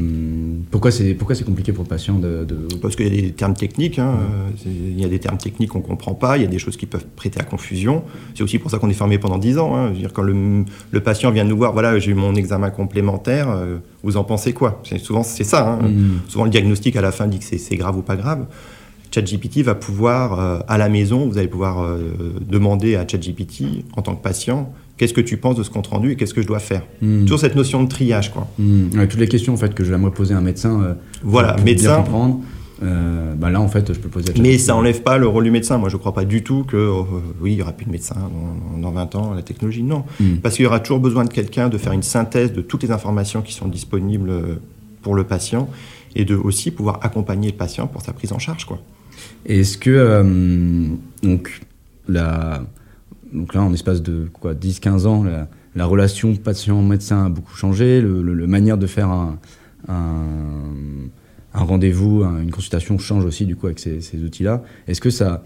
[0.71, 2.47] pourquoi c'est pourquoi c'est compliqué pour le patient de,
[2.81, 4.19] parce qu'il y a des termes techniques hein,
[4.65, 6.87] il y a des termes techniques qu'on comprend pas il y a des choses qui
[6.87, 8.05] peuvent prêter à confusion
[8.37, 9.91] c'est aussi pour ça qu'on est formé pendant 10 ans hein.
[9.91, 10.65] dire quand le,
[11.01, 14.81] patient vient nous voir voilà j'ai eu mon examen complémentaire euh, vous en pensez quoi?
[14.85, 15.89] C'est souvent c'est ça hein.
[15.89, 16.21] mm.
[16.29, 18.47] souvent le diagnostic à la fin dit que c'est grave ou pas grave
[19.11, 21.99] ChatGPT va pouvoir euh, à la maison vous allez pouvoir euh,
[22.41, 26.13] demander à ChatGPT en tant que patient qu'est-ce que tu penses de ce compte rendu
[26.13, 27.23] et qu'est-ce que je dois faire hmm.
[27.23, 28.49] Toujours cette notion de triage, quoi.
[28.59, 29.07] Hmm.
[29.09, 30.83] toutes les questions en fait que j'aimerais poser à un médecin.
[30.83, 31.95] Euh, voilà, pour médecin.
[31.95, 32.41] Bien comprendre.
[32.83, 34.31] Euh, bah là, en fait, je peux poser.
[34.31, 35.79] À Mais ça n'enlève pas le rôle du médecin.
[35.79, 37.07] Moi, je ne crois pas du tout que oh,
[37.41, 38.17] oui, il y aura plus de médecin
[38.77, 39.83] dans, 20 ans, la technologie.
[39.83, 40.37] Non, hmm.
[40.43, 42.91] parce qu'il y aura toujours besoin de quelqu'un de faire une synthèse de toutes les
[42.91, 44.31] informations qui sont disponibles
[45.01, 45.71] pour le patient
[46.17, 48.79] et de aussi pouvoir accompagner le patient pour sa prise en charge, quoi.
[49.45, 50.89] Est-ce que euh,
[51.23, 51.61] donc
[52.09, 52.65] la
[53.33, 55.25] donc là, en espace de quoi 10-15 ans,
[55.75, 59.39] la, relation patient-médecin a beaucoup changé, le, manière de faire un,
[61.53, 64.62] rendez-vous, une consultation change aussi du coup avec ces, outils-là.
[64.89, 65.45] Est-ce que ça,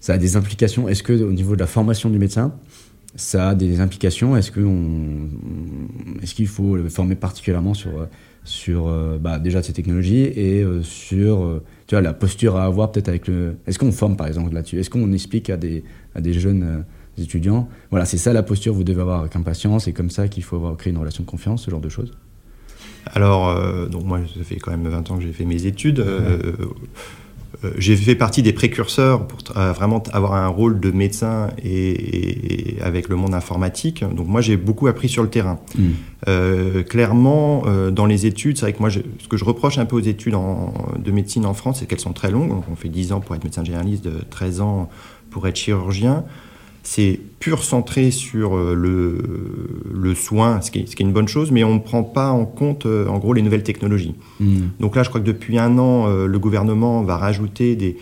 [0.00, 0.88] ça a des implications?
[0.88, 2.54] Est-ce que au niveau de la formation du médecin,
[3.14, 4.36] ça a des implications?
[4.36, 7.90] Est-ce est qu'il faut le former particulièrement sur
[8.44, 12.64] sur euh, bah, déjà ces technologies et euh, sur euh, tu vois, la posture à
[12.64, 13.56] avoir peut-être avec le.
[13.66, 14.78] Est-ce qu'on forme par exemple là-dessus?
[14.80, 16.84] Est-ce qu'on explique à des, à des jeunes
[17.18, 17.68] étudiants.
[17.90, 20.42] Voilà, c'est ça la posture que vous devez avoir avec impatience, c'est comme ça qu'il
[20.42, 22.12] faut avoir, créer une relation de confiance, ce genre de choses
[23.14, 26.00] Alors, euh, donc moi, ça fait quand même 20 ans que j'ai fait mes études.
[26.00, 26.52] Euh,
[27.64, 33.08] euh, j'ai fait partie des précurseurs pour vraiment avoir un rôle de médecin et, avec
[33.08, 34.02] le monde informatique.
[34.02, 35.60] Donc moi, j'ai beaucoup appris sur le terrain.
[35.76, 36.82] Hmm.
[36.88, 40.00] clairement, dans les études, c'est vrai que moi, ce que je reproche un peu aux
[40.00, 40.34] études
[40.98, 42.52] de médecine en France, c'est qu'elles sont très longues.
[42.68, 44.88] on fait 10 ans pour être médecin généraliste, 13 ans
[45.30, 46.24] pour être chirurgien
[46.82, 51.74] c'est pur centré sur euh, le, soin, ce qui, est, une bonne chose, mais on
[51.74, 54.14] ne prend pas en compte, euh, en gros, les nouvelles technologies.
[54.40, 54.68] Hmm.
[54.80, 57.96] Donc là, je crois que depuis un an, euh, le gouvernement va rajouter des,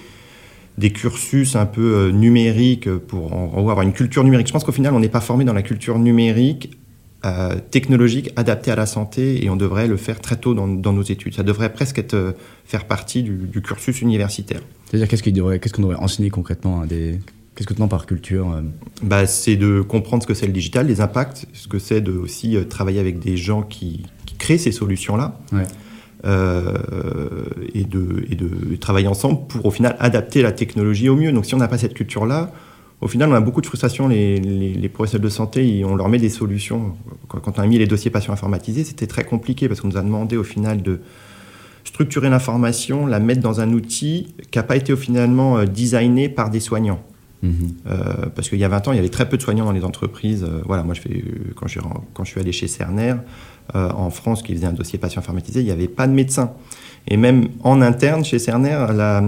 [0.93, 4.47] cursus un peu numériques pour avoir une culture numérique.
[4.47, 6.79] Je pense qu'au final, on n'est pas formé dans la culture numérique
[7.71, 11.35] technologique adaptée à la santé et on devrait le faire très tôt dans, nos études.
[11.35, 14.63] Ça devrait presque être, faire partie du, cursus universitaire.
[14.87, 17.19] C'est-à-dire qu'est-ce qu'on devrait, devrait, enseigner concrètement à des
[17.61, 18.63] Qu'est-ce que tu entends par culture euh
[19.03, 22.13] bah, C'est de comprendre ce que c'est le digital, les impacts, ce que c'est de
[22.13, 24.07] aussi euh, travailler avec des gens qui,
[24.39, 25.39] créent ces solutions-là.
[26.25, 26.79] Euh,
[27.75, 31.33] et, de, et de travailler ensemble pour au final adapter la technologie au mieux.
[31.33, 32.51] Donc si on n'a pas cette culture-là,
[33.03, 34.09] au final on a beaucoup de frustration.
[34.09, 36.95] Les, les, professionnels de santé, on leur met des solutions.
[37.29, 40.03] Quand, on a mis les dossiers patients informatisés, c'était très compliqué parce qu'on nous a
[40.03, 41.01] demandé au final de
[41.85, 46.61] structurer l'information, la mettre dans un outil qui n'a pas été finalement designé par des
[46.61, 47.03] soignants.
[47.43, 49.73] Euh, parce qu'il y a 20 ans, il y avait très peu de soignants dans
[49.73, 50.45] les entreprises.
[50.45, 51.25] Euh, voilà, moi, je fais,
[51.57, 51.81] quand, je,
[52.13, 53.15] quand je suis allé chez Cerner,
[53.75, 56.53] euh, en France, qui faisait un dossier patient informatisé, il n'y avait pas de médecin.
[57.09, 59.23] Et même en interne, chez Cerner, la,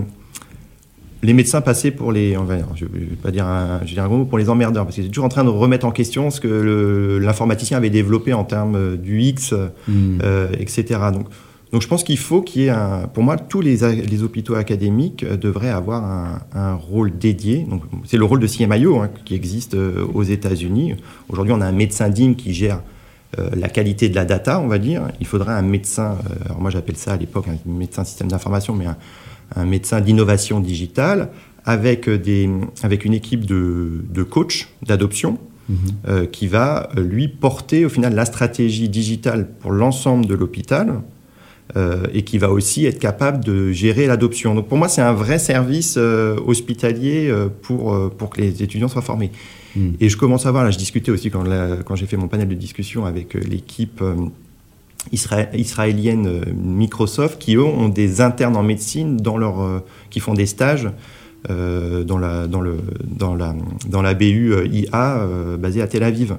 [1.23, 2.37] les médecins passaient pour les,
[2.75, 4.97] je vais pas dire un, je vais dire un gros mot, pour les emmerdeurs, parce
[4.97, 8.45] qu'ils étaient toujours en train de remettre en question ce que l'informaticien avait développé en
[8.45, 9.55] termes du X,
[9.89, 10.19] mmh.
[10.59, 11.01] etc.
[11.13, 11.29] Donc,
[11.73, 13.09] donc je pense qu'il faut qu'il y ait un...
[13.09, 16.05] Pour moi, tous les, les hôpitaux académiques euh, devraient avoir
[16.55, 17.67] un, rôle dédié.
[18.05, 20.97] C'est le rôle de CMIO hein, qui existe euh, aux États-Unis.
[21.31, 22.83] Aujourd'hui, on a un médecin digne qui gère
[23.39, 25.09] euh, la qualité de la data, on va dire.
[25.21, 28.85] Il faudrait un médecin, alors moi j'appelle ça à l'époque un médecin système d'information, mais
[29.57, 31.31] un, médecin d'innovation digitale
[31.65, 32.51] avec, des,
[32.83, 36.27] avec une équipe de, de coachs d'adoption mhm.
[36.29, 41.03] qui va lui porter au final la stratégie digitale pour l'ensemble de l'hôpital
[41.75, 44.55] euh, et qui va aussi être capable de gérer l'adoption.
[44.55, 48.89] Donc pour moi, c'est un vrai service euh, hospitalier euh, pour, pour que les étudiants
[48.89, 49.31] soient formés.
[49.75, 49.93] Hmm.
[49.99, 51.45] Et je commence à voir, là je discutais aussi quand,
[51.87, 54.05] quand j'ai fait mon panel de discussion avec l'équipe
[55.13, 60.91] israélienne Microsoft, qui eux ont des internes en médecine dans leur, qui font des stages
[61.49, 63.55] dans, la, dans, le, dans, la,
[63.89, 65.27] dans la BU IA
[65.59, 66.37] basée à Tel Aviv.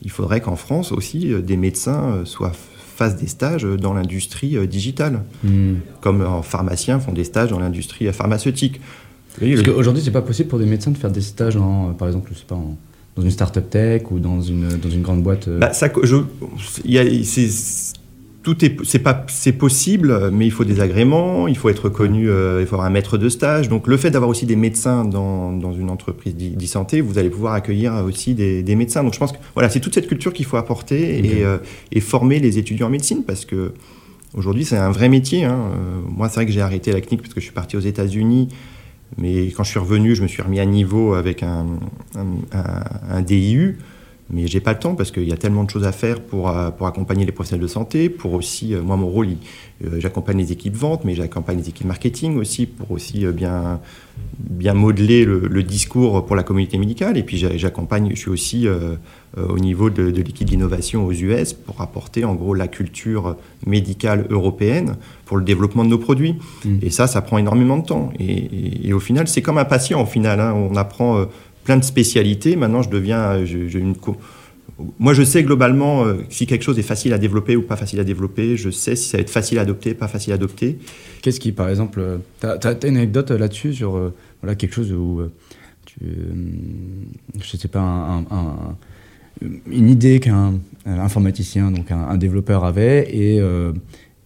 [0.00, 2.52] Il faudrait qu'en France aussi, des médecins soient
[3.00, 5.76] fassent des stages dans l'industrie digitale, hmm.
[6.02, 8.78] comme pharmaciens font des stages dans l'industrie pharmaceutique.
[9.38, 12.30] Parce qu'aujourd'hui, c'est pas possible pour des médecins de faire des stages, en, par exemple,
[12.34, 12.58] je sais pas,
[13.16, 15.48] dans une start-up tech ou dans une, dans une grande boîte.
[15.48, 16.16] Bah, ça, je,
[16.84, 17.04] y a,
[18.42, 22.30] tout est c'est pas c'est possible mais il faut des agréments il faut être reconnu
[22.30, 23.68] euh, il faut avoir un maître de stage.
[23.68, 27.52] Donc le fait d'avoir aussi des médecins dans, dans une entreprise d'e-santé vous allez pouvoir
[27.54, 29.02] accueillir aussi des, des, médecins.
[29.04, 31.58] Donc je pense que voilà c'est toute cette culture qu'il faut apporter et, euh,
[31.92, 33.72] et, former les étudiants en médecine parce que
[34.34, 35.58] aujourd'hui c'est un vrai métier hein.
[35.74, 37.80] Euh, moi c'est vrai que j'ai arrêté la clinique parce que je suis parti aux
[37.80, 38.48] États-Unis
[39.18, 41.66] mais quand je suis revenu je me suis remis à niveau avec un,
[42.16, 43.76] un, un, un DIU
[44.32, 46.48] mais j'ai pas le temps parce qu'il y a tellement de choses à faire pour,
[46.48, 49.28] euh, pour accompagner les professionnels de santé, pour aussi, euh, moi mon rôle,
[49.84, 53.80] euh, j'accompagne les équipes vente, mais j'accompagne les équipes marketing aussi pour aussi bien,
[54.38, 57.16] bien modeler le, discours pour la communauté médicale.
[57.16, 58.66] Et puis j'accompagne, je suis aussi
[59.36, 64.96] au niveau de, l'équipe d'innovation aux US pour apporter en gros la culture médicale européenne
[65.24, 66.36] pour le développement de nos produits.
[66.64, 66.78] Mmh.
[66.82, 68.12] Et ça, ça prend énormément de temps.
[68.18, 70.40] Et, au final, c'est comme un patient au final.
[70.40, 70.52] Hein.
[70.52, 71.26] On apprend
[71.64, 72.56] plein de spécialités.
[72.56, 73.44] Maintenant, je deviens.
[74.98, 78.00] moi, je sais globalement euh, si quelque chose est facile à développer ou pas facile
[78.00, 78.56] à développer.
[78.56, 80.78] Je sais si ça va être facile à adopter, pas facile à adopter.
[81.22, 84.92] Qu'est-ce qui, par exemple, euh, tu as, une anecdote euh, là-dessus sur voilà, quelque chose
[84.92, 85.22] où
[85.84, 85.96] tu,
[87.42, 88.76] je sais pas, un,
[89.70, 90.54] une idée qu'un
[90.86, 93.08] informaticien, donc un, développeur avait,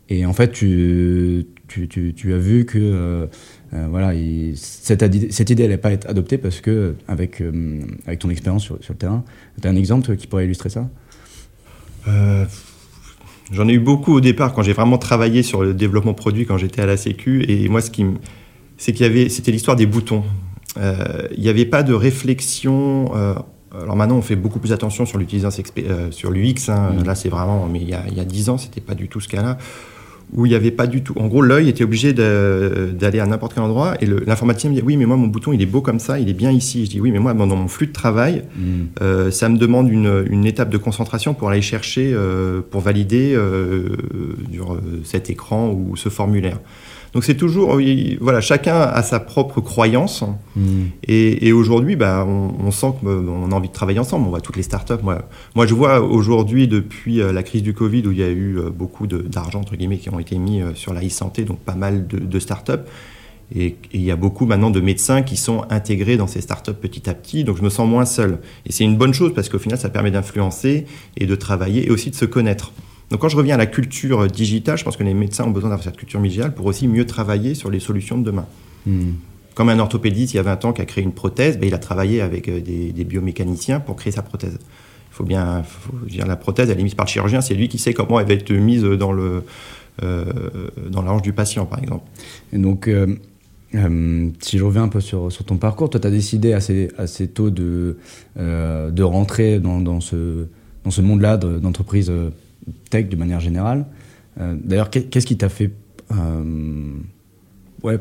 [0.09, 3.29] et, en fait, tu, as vu que
[3.72, 4.12] euh, voilà,
[4.57, 8.79] cette, cette, idée, n'allait pas être adoptée parce que, avec, euh, avec ton expérience sur,
[8.83, 9.24] sur, le terrain,
[9.61, 10.88] tu as un exemple qui pourrait illustrer ça?
[12.09, 12.44] Euh,
[13.53, 16.57] J'en ai eu beaucoup au départ quand j'ai vraiment travaillé sur le développement produit quand
[16.57, 17.44] j'étais à la Sécu.
[17.48, 18.05] Et moi, ce qui
[18.79, 20.24] c'est qu'il y avait, c'était l'histoire des boutons.
[20.77, 23.12] Il n'y avait pas de réflexion.
[23.72, 25.62] alors maintenant, on fait beaucoup plus attention sur l'utilisation,
[26.11, 26.68] sur l'UX.
[26.68, 26.94] Hein.
[26.94, 27.05] Mmh.
[27.05, 29.59] Là, c'est vraiment, mais il y a, 10 ans, c'était pas du tout ce cas-là
[30.32, 31.14] où il n'y avait pas du tout.
[31.16, 33.94] En gros, l'œil était obligé d'aller à n'importe quel endroit.
[34.00, 36.28] Et l'informaticien me dit Oui, mais moi, mon bouton, il est beau comme ça, il
[36.28, 36.84] est bien ici.
[36.84, 38.62] Je dis Oui, mais moi, dans mon flux de travail, mm.
[39.02, 43.34] euh, ça me demande une, une, étape de concentration pour aller chercher, euh, pour valider
[43.34, 43.96] euh,
[45.04, 46.58] cet écran ou ce formulaire.
[47.14, 47.81] Donc c'est toujours,
[48.20, 50.24] voilà, chacun a sa propre croyance.
[50.57, 50.87] Hmm.
[51.07, 54.27] Et, aujourd'hui, bah, on, sent qu'on a envie de travailler ensemble.
[54.27, 55.03] On voit toutes les startups.
[55.03, 55.22] Moi,
[55.55, 58.59] moi je vois aujourd'hui, depuis euh, la crise du Covid, où il y a eu
[58.59, 61.77] euh, beaucoup d'argent, entre guillemets, qui ont été mis euh, sur la e-santé, donc pas
[61.77, 62.83] mal de, de startups.
[63.55, 67.09] Et, il y a beaucoup maintenant de médecins qui sont intégrés dans ces startups petit
[67.09, 68.40] à petit, donc je me sens moins seul.
[68.66, 71.90] Et c'est une bonne chose parce qu'au final, ça permet d'influencer et de travailler et
[71.90, 72.72] aussi de se connaître.
[73.14, 75.70] Donc quand je reviens à la culture digitale, je pense que les médecins ont besoin
[75.70, 78.44] d'avoir cette culture digitale pour aussi mieux travailler sur les solutions de demain.
[78.87, 79.12] Hmm.
[79.55, 81.74] Comme un orthopédiste il y a 20 ans qui a créé une prothèse, ben, il
[81.74, 84.59] a travaillé avec euh, des, biomécaniciens pour créer sa prothèse.
[84.59, 85.62] Il faut bien
[86.09, 88.27] dire la prothèse, elle est mise par le chirurgien, c'est lui qui sait comment elle
[88.27, 89.44] va être mise dans le
[90.03, 90.24] euh,
[90.90, 92.03] dans la hanche du patient, par exemple.
[92.53, 93.14] Et donc, euh,
[94.40, 97.29] si je reviens un peu sur, sur ton parcours, toi, tu as décidé assez, assez
[97.29, 97.96] tôt de,
[98.37, 100.46] de rentrer dans, dans ce,
[100.83, 102.11] dans ce monde-là d'entreprise
[102.90, 103.87] tech de manière générale.
[104.40, 105.70] Euh, d'ailleurs, qu'est-ce qui t'a fait
[106.12, 106.96] euh,
[107.83, 107.98] ouais,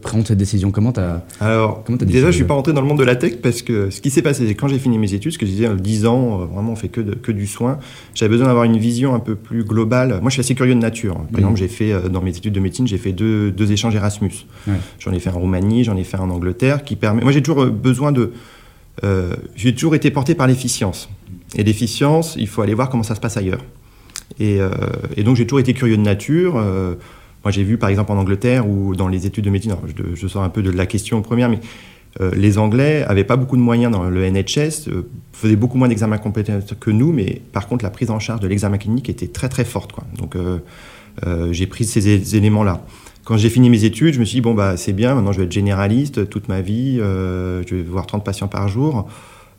[0.00, 0.70] prendre cette décision?
[0.70, 3.16] Comment t'as Alors, comment as déjà, je suis pas rentré dans le monde de la
[3.16, 5.46] tech parce que ce qui s'est passé, c'est quand j'ai fini mes études, ce que
[5.46, 7.78] je disais, 10 ans, euh, vraiment, on fait que, que du soin.
[8.14, 10.18] J'avais besoin d'avoir une vision un peu plus globale.
[10.20, 11.14] Moi, je suis assez curieux de nature.
[11.14, 11.36] Par mmh.
[11.36, 14.46] exemple, j'ai fait, dans mes études de médecine, j'ai fait deux, deux échanges Erasmus.
[14.98, 17.22] J'en ai fait en Roumanie, j'en ai fait en Angleterre, qui permet.
[17.22, 18.32] Moi, j'ai toujours besoin de.
[19.54, 21.08] j'ai toujours été porté par l'efficience.
[21.54, 23.60] Et l'efficience, il faut aller voir comment ça se passe ailleurs.
[24.40, 24.70] Euh,
[25.16, 26.56] et, donc j'ai toujours été curieux de nature.
[26.56, 26.94] Euh,
[27.44, 29.74] moi j'ai vu par exemple en Angleterre ou dans les études de médecine,
[30.14, 31.58] je, sors un peu de la question première, mais
[32.20, 34.88] euh, les Anglais avaient pas beaucoup de moyens dans le NHS,
[35.32, 38.48] faisaient beaucoup moins d'examens compétences que nous, mais par contre la prise en charge de
[38.48, 39.92] l'examen clinique était très très forte.
[40.18, 40.36] Donc
[41.50, 42.84] j'ai pris ces éléments-là.
[43.24, 45.38] Quand j'ai fini mes études, je me suis dit, bon, bah, c'est bien, maintenant je
[45.38, 49.08] vais être généraliste toute ma vie, je vais voir 30 patients par jour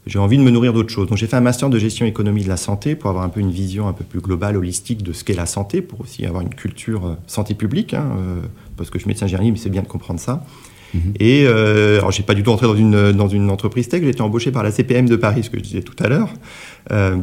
[0.06, 1.08] j'ai envie de me nourrir d'autres choses.
[1.08, 3.40] Donc j'ai fait un master de gestion économie de la santé pour avoir un peu
[3.40, 6.42] une vision un peu plus globale, holistique de ce qu'est la santé, pour aussi avoir
[6.42, 8.42] une culture euh, santé publique, hein, euh,
[8.78, 10.46] parce que je suis médecin généraliste, mais c'est bien de comprendre ça.
[10.96, 11.00] Mm-hmm.
[11.20, 14.10] Et euh, alors j'ai pas du tout entré dans une, dans une entreprise tech, j'ai
[14.10, 16.30] été embauché par la CPM de Paris, ce que je disais tout à l'heure.
[16.92, 17.18] Euh,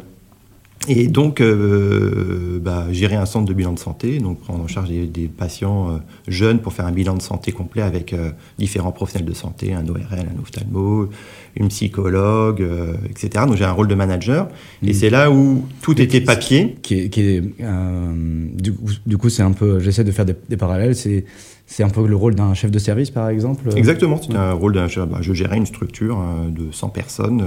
[0.88, 4.88] et donc, euh, bah, gérer un centre de bilan de santé, donc prendre en charge
[4.88, 9.28] des, patients euh, jeunes pour faire un bilan de santé complet avec euh, différents professionnels
[9.28, 11.10] de santé, un ORL, un ophtalmo,
[11.56, 12.66] une psychologue,
[13.10, 13.44] etc.
[13.46, 14.48] Donc j'ai un rôle de manager.
[14.82, 14.94] Et mmh.
[14.94, 16.76] c'est là où tout était papier.
[16.82, 20.36] Qui est, qui est du, coup, du coup, c'est un peu, j'essaie de faire des,
[20.48, 20.96] des parallèles.
[20.96, 21.24] C'est
[21.66, 24.74] c'est un peu le rôle d'un chef de service, par exemple Exactement, c'est un rôle
[24.74, 25.06] d'un chef.
[25.06, 27.44] Bah, je gérais une structure de 100 personnes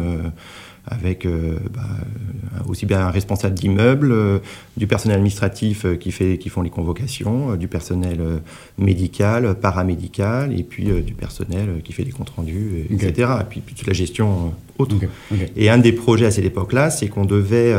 [0.86, 1.82] avec bah,
[2.67, 4.41] aussi bien un responsable d'immeuble,
[4.76, 8.19] du personnel administratif qui, fait, qui font les convocations, du personnel
[8.78, 13.32] médical, paramédical, et puis du personnel qui fait les comptes rendus, etc.
[13.41, 14.96] Et puis, toute la gestion autre.
[15.56, 17.74] Et un des projets à cette époque-là, c'est qu'on devait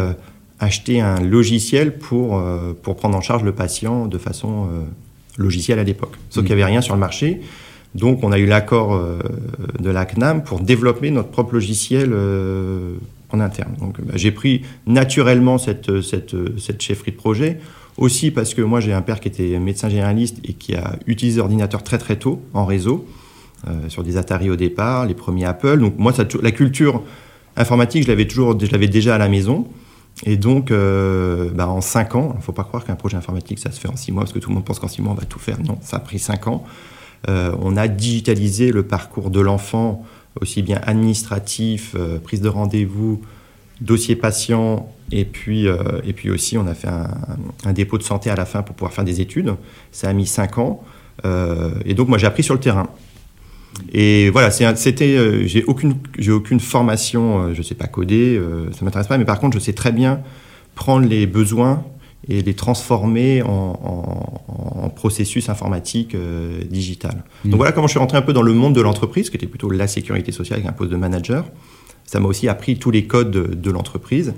[0.59, 2.43] acheter un logiciel pour,
[2.83, 4.69] pour prendre en charge le patient de façon
[5.37, 6.15] logicielle à l'époque.
[6.31, 7.41] Sauf qu'il n'y avait rien sur le marché.
[7.95, 9.19] Donc on a eu l'accord euh,
[9.79, 12.95] de la CNAM pour développer notre propre logiciel euh,
[13.31, 13.75] en interne.
[13.79, 17.61] Donc bah, j'ai pris naturellement cette, cette, cette, chefferie de projet,
[17.97, 21.39] aussi parce que moi j'ai un père qui était médecin généraliste et qui a utilisé
[21.39, 23.07] l'ordinateur très très tôt en réseau,
[23.69, 25.79] euh, sur des Atari au départ, les premiers Apple.
[25.79, 27.03] Donc moi la culture
[27.57, 29.67] informatique je l'avais toujours, je l'avais déjà à la maison.
[30.27, 33.73] Et donc, bah, en cinq ans, il ne faut pas croire qu'un projet informatique, ça
[33.73, 35.17] se fait en six mois, parce que tout le monde pense qu'en six mois, on
[35.17, 35.61] va tout faire.
[35.61, 36.65] Non, ça a pris cinq ans.
[37.29, 40.05] Euh, on a digitalisé le parcours de l'enfant,
[40.41, 43.23] aussi bien administratif, euh, prise de rendez-vous,
[43.81, 48.31] dossier patient, et puis, euh, et puis aussi on a fait un, dépôt de santé
[48.31, 49.55] à la fin pour pouvoir faire des études.
[49.93, 50.83] Ça a mis cinq ans.
[51.85, 52.89] et donc moi j'ai appris sur le terrain.
[53.93, 55.97] Et voilà, c'était, j'ai aucune,
[56.29, 58.41] aucune formation, je ne sais pas coder,
[58.73, 60.21] ça m'intéresse pas, mais par contre je sais très bien
[60.75, 61.85] prendre les besoins
[62.29, 67.25] et les transformer en, processus informatique euh, digital.
[67.45, 67.51] Mmh.
[67.51, 69.47] Donc voilà comment je suis rentré un peu dans le monde de l'entreprise, qui était
[69.47, 71.45] plutôt la sécurité sociale avec un poste de manager.
[72.05, 74.35] Ça m'a aussi appris tous les codes de, l'entreprise.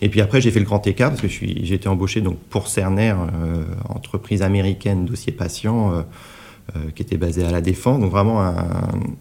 [0.00, 2.68] Et puis après, j'ai fait le grand écart parce que j'ai été embauché donc, pour
[2.68, 8.00] Cerner, euh, entreprise américaine dossier patient, euh, qui était basée à la Défense.
[8.00, 8.54] Donc vraiment un,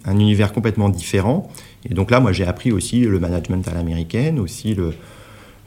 [0.05, 1.49] un, univers complètement différent.
[1.89, 4.93] Et donc là, moi, j'ai appris aussi le management à l'américaine, aussi le,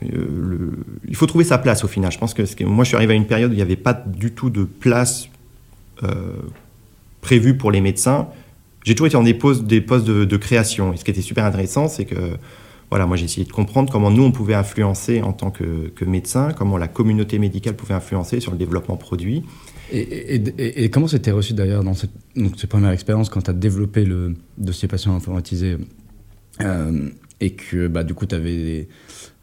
[0.04, 0.70] euh,
[1.06, 2.12] il faut trouver sa place au final.
[2.12, 3.94] Je pense que, moi, je suis arrivé à une période où il n'y avait pas
[3.94, 5.28] du tout de place
[6.02, 6.32] euh,
[7.20, 8.28] prévue pour les médecins.
[8.84, 10.92] J'ai toujours été en des postes, des postes de, création.
[10.92, 12.36] Et ce qui était super intéressant, c'est que
[12.90, 16.06] voilà, moi j'ai essayé de comprendre comment nous on pouvait influencer en tant que, que
[16.06, 19.44] médecin, comment la communauté médicale pouvait influencer sur le développement produit.
[19.90, 22.10] Et, comment c'était reçu d'ailleurs dans cette,
[22.68, 25.76] première expérience quand tu as développé le dossier patient informatisé
[26.60, 28.88] euh, et que bah, du coup tu avais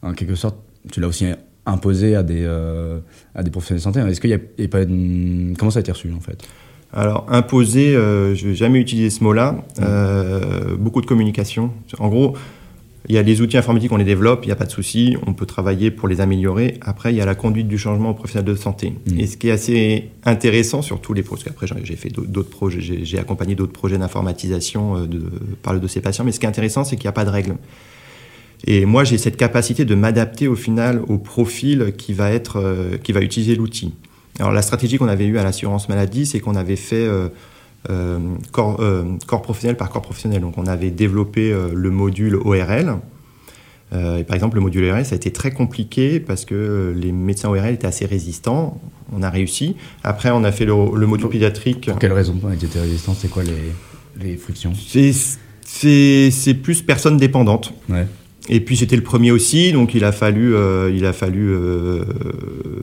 [0.02, 0.56] en quelque sorte,
[0.90, 1.26] tu l'as aussi
[1.66, 3.00] imposé à des, euh,
[3.34, 4.00] à des professionnels de santé.
[4.00, 6.46] Est-ce qu'il y a, Comment ça a été reçu en fait?
[6.92, 9.56] Alors, imposer, euh, je n'ai jamais utilisé ce mot-là.
[9.80, 11.72] Euh, beaucoup de communication.
[11.98, 12.34] En gros,
[13.08, 15.16] il y a les outils informatiques, on les développe, il n'y a pas de souci,
[15.26, 16.78] on peut travailler pour les améliorer.
[16.80, 18.94] Après, il y a la conduite du changement aux professionnels de santé.
[19.06, 19.20] Mmh.
[19.20, 22.50] Et ce qui est assez intéressant sur tous les projets, parce qu'après j'ai fait d'autres
[22.50, 25.08] projets, j'ai accompagné d'autres projets d'informatisation
[25.62, 27.30] par le dossier patient, mais ce qui est intéressant, c'est qu'il n'y a pas de
[27.30, 27.56] règles.
[28.64, 32.96] Et moi, j'ai cette capacité de m'adapter au final au profil qui va, être, euh,
[33.02, 33.92] qui va utiliser l'outil.
[34.38, 37.28] Alors la stratégie qu'on avait eue à l'assurance maladie, c'est qu'on avait fait euh, euh,
[38.52, 38.82] corps,
[39.26, 40.40] corps, professionnel par corps professionnel.
[40.40, 42.96] Donc on avait développé le module ORL.
[43.92, 47.48] et par exemple, le module ORL, ça a été très compliqué parce que les médecins
[47.48, 48.80] ORL étaient assez résistants.
[49.12, 49.76] On a réussi.
[50.02, 50.74] Après, on a fait le,
[51.06, 51.86] module pédiatrique.
[51.86, 53.14] Pour quelle raison ils étaient résistants?
[53.14, 53.72] C'est quoi les,
[54.24, 54.72] les frictions?
[55.64, 57.72] C'est plus personne dépendante.
[57.88, 58.06] Ouais.
[58.48, 62.04] Et puis c'était le premier aussi, donc il a fallu, euh, il a fallu euh,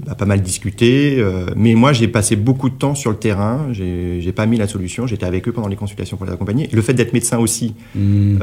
[0.05, 1.19] bah, pas mal discuter.
[1.19, 3.67] Euh, mais moi, j'ai passé beaucoup de temps sur le terrain.
[3.71, 5.07] J'ai pas mis la solution.
[5.07, 6.69] J'étais avec eux pendant les consultations pour les accompagner.
[6.71, 7.75] Le fait d'être médecin aussi.
[7.95, 8.39] Mmh.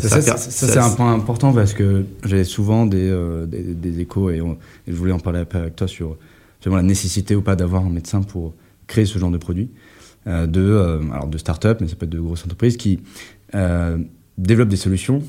[0.00, 3.14] ça, ça, c'est un point important parce que j'ai souvent des,
[3.46, 4.40] des, échos et,
[4.86, 6.16] je voulais en parler avec toi sur
[6.66, 8.54] la nécessité ou pas d'avoir un médecin pour
[8.86, 9.70] créer ce genre de produit.
[10.26, 13.00] de, alors de start-up, mais ça peut être de grosses entreprises qui
[14.38, 15.22] développent des solutions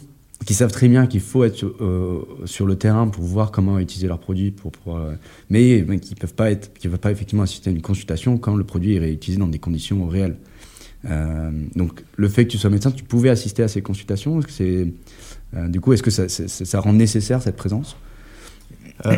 [0.45, 4.07] qui savent très bien qu'il faut être euh, sur le terrain pour voir comment utiliser
[4.07, 5.13] leurs produits, pour, euh,
[5.49, 8.95] mais, qui ne peuvent, pas peuvent pas effectivement assister à une consultation quand le produit
[8.95, 10.37] est réutilisé dans des conditions réelles.
[11.05, 14.39] Euh, donc le fait que tu sois médecin, tu pouvais assister à ces consultations.
[14.47, 14.87] C'est,
[15.67, 17.95] du coup, est-ce que ça, rend nécessaire cette présence?
[19.03, 19.13] Moi,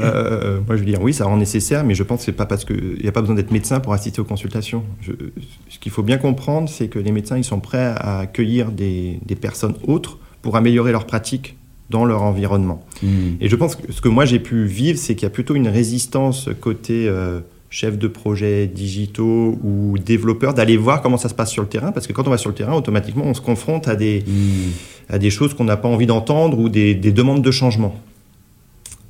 [0.70, 3.02] je veux dire, oui, ça rend nécessaire, mais je pense que c'est pas parce qu'il
[3.02, 4.84] n'y a pas besoin d'être médecin pour assister aux consultations.
[5.02, 9.38] ce qu'il faut bien comprendre, c'est que les médecins, ils sont prêts à accueillir des
[9.40, 11.56] personnes autres pour améliorer leurs pratiques
[11.90, 12.84] dans leur environnement.
[13.02, 13.08] Mmh.
[13.42, 15.56] Et je pense que ce que moi j'ai pu vivre, c'est qu'il y a plutôt
[15.56, 21.34] une résistance côté euh, chef de projet digitaux ou développeurs d'aller voir comment ça se
[21.34, 23.42] passe sur le terrain, parce que quand on va sur le terrain, automatiquement on se
[23.42, 25.14] confronte à des, mmh.
[25.14, 27.96] à des choses qu'on n'a pas envie d'entendre ou des, des, demandes de changement.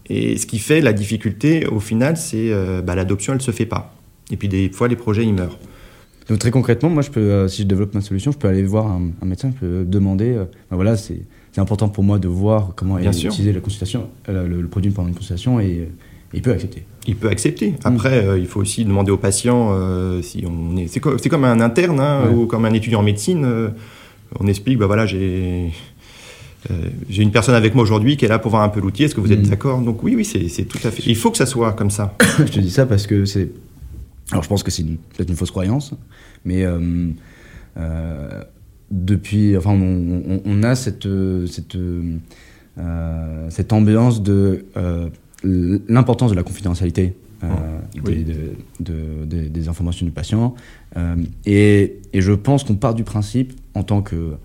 [0.08, 3.52] Et ce qui fait la difficulté au final, c'est euh, bah, l'adoption, elle ne se
[3.52, 3.96] fait pas.
[4.32, 5.58] Et puis des fois, les projets, ils meurent.
[6.30, 8.64] Donc très concrètement, moi, je peux, euh, si je développe ma solution, je peux aller
[8.64, 11.26] voir un, médecin, je peux demander, euh, ben voilà, c'est
[11.58, 15.60] important pour moi de voir comment utiliser la consultation, euh, le, produit pendant une consultation,
[15.60, 15.90] et,
[16.36, 16.84] il peut accepter.
[17.06, 17.72] Il peut accepter.
[17.72, 17.76] Mm.
[17.84, 19.72] Après, il faut aussi demander au patient
[20.24, 20.88] si on est.
[20.88, 23.48] C'est comme un interne hein, ou comme un étudiant en médecine.
[24.40, 25.72] on explique, bah voilà, j'ai
[27.08, 29.04] j'ai une personne avec moi aujourd'hui qui est là pour voir un peu l'outil.
[29.04, 29.50] Est-ce que vous êtes mm.
[29.50, 29.80] d'accord?
[29.82, 31.04] Donc oui, oui, c'est tout à fait.
[31.06, 32.16] Il faut que ça soit comme ça.
[32.40, 33.52] je te dis ça parce que c'est.
[34.34, 35.94] Alors je pense que c'est peut-être une fausse croyance,
[36.44, 36.66] mais
[38.92, 41.08] depuis, enfin, on, a cette
[41.48, 41.78] cette
[43.50, 44.66] cette ambiance de
[45.44, 50.56] l'importance de la confidentialité euh, des informations du patient.
[50.98, 51.16] Euh,
[51.46, 54.36] et, je pense qu'on part du principe, en tant que,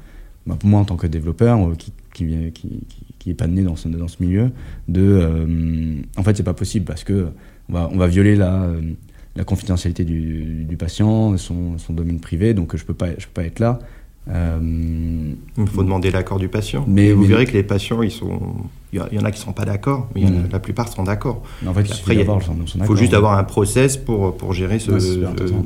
[0.46, 2.80] bah, pour moi en tant que développeur euh, qui, qui, qui,
[3.18, 4.50] qui, est pas né dans ce, dans ce milieu,
[4.88, 7.28] de, en fait c'est pas possible parce que
[7.68, 8.70] on va, on va violer la,
[9.38, 13.32] la confidentialité du, du, patient, son, son, domaine privé, donc je peux pas, je peux
[13.32, 13.78] pas être là.
[14.30, 16.84] Euh, il faut demander l'accord du patient.
[16.86, 18.56] Mais, vous verrez que les patients, ils sont,
[18.92, 20.48] il y, en a qui sont pas d'accord, mais mm.
[20.50, 21.42] la plupart sont d'accord.
[21.64, 24.90] En fait, Après, il faut juste avoir un process pour pour gérer ce.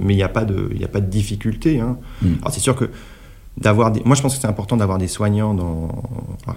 [0.00, 1.80] mais il n'y a pas de, y a pas de difficulté.
[1.80, 1.96] Hein.
[2.20, 2.34] Mm.
[2.42, 2.90] Alors c'est sûr que
[3.58, 4.00] d'avoir des...
[4.04, 5.88] moi je pense que c'est important d'avoir des soignants dans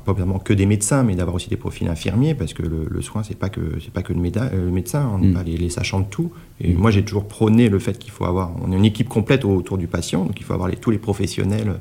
[0.06, 3.22] pas vraiment que des médecins mais d'avoir aussi des profils infirmiers parce que le, soin
[3.24, 5.34] c'est pas que c'est pas que le, le médecin on n'est mm.
[5.34, 6.32] pas les, sachants de tout
[6.62, 9.44] et moi j'ai toujours prôné le fait qu'il faut avoir on est une équipe complète
[9.44, 11.80] autour du patient donc il faut avoir les, tous les professionnels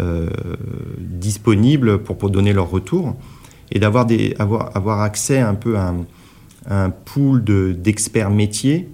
[0.00, 0.30] euh,
[0.98, 3.16] disponibles pour, pour donner leur retour
[3.72, 4.06] et d'avoir
[4.38, 6.04] avoir, avoir accès un peu à un,
[6.68, 7.42] un pool
[7.80, 8.88] d'experts métiers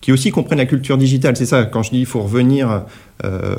[0.00, 1.36] qui aussi comprennent la culture digitale.
[1.36, 2.84] C'est ça, quand je dis il faut revenir
[3.24, 3.56] euh,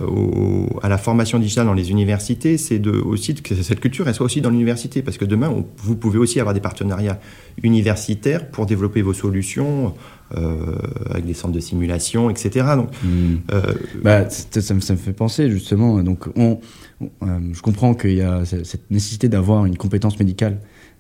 [0.82, 4.26] à la formation digitale dans les universités, c'est de, aussi que cette culture elle soit
[4.26, 7.20] aussi dans l'université, parce que demain, vous pouvez aussi avoir des partenariats
[7.61, 9.93] universitaires pour développer vos solutions
[10.36, 10.76] euh,
[11.09, 12.66] avec des centres de simulation, etc.
[12.76, 13.36] Donc, hmm.
[13.53, 13.61] euh,
[14.03, 16.01] bah, ça, me, ça, me, fait penser justement.
[16.03, 16.59] Donc, on,
[17.22, 20.57] je comprends qu'il y a cette nécessité d'avoir une compétence médicale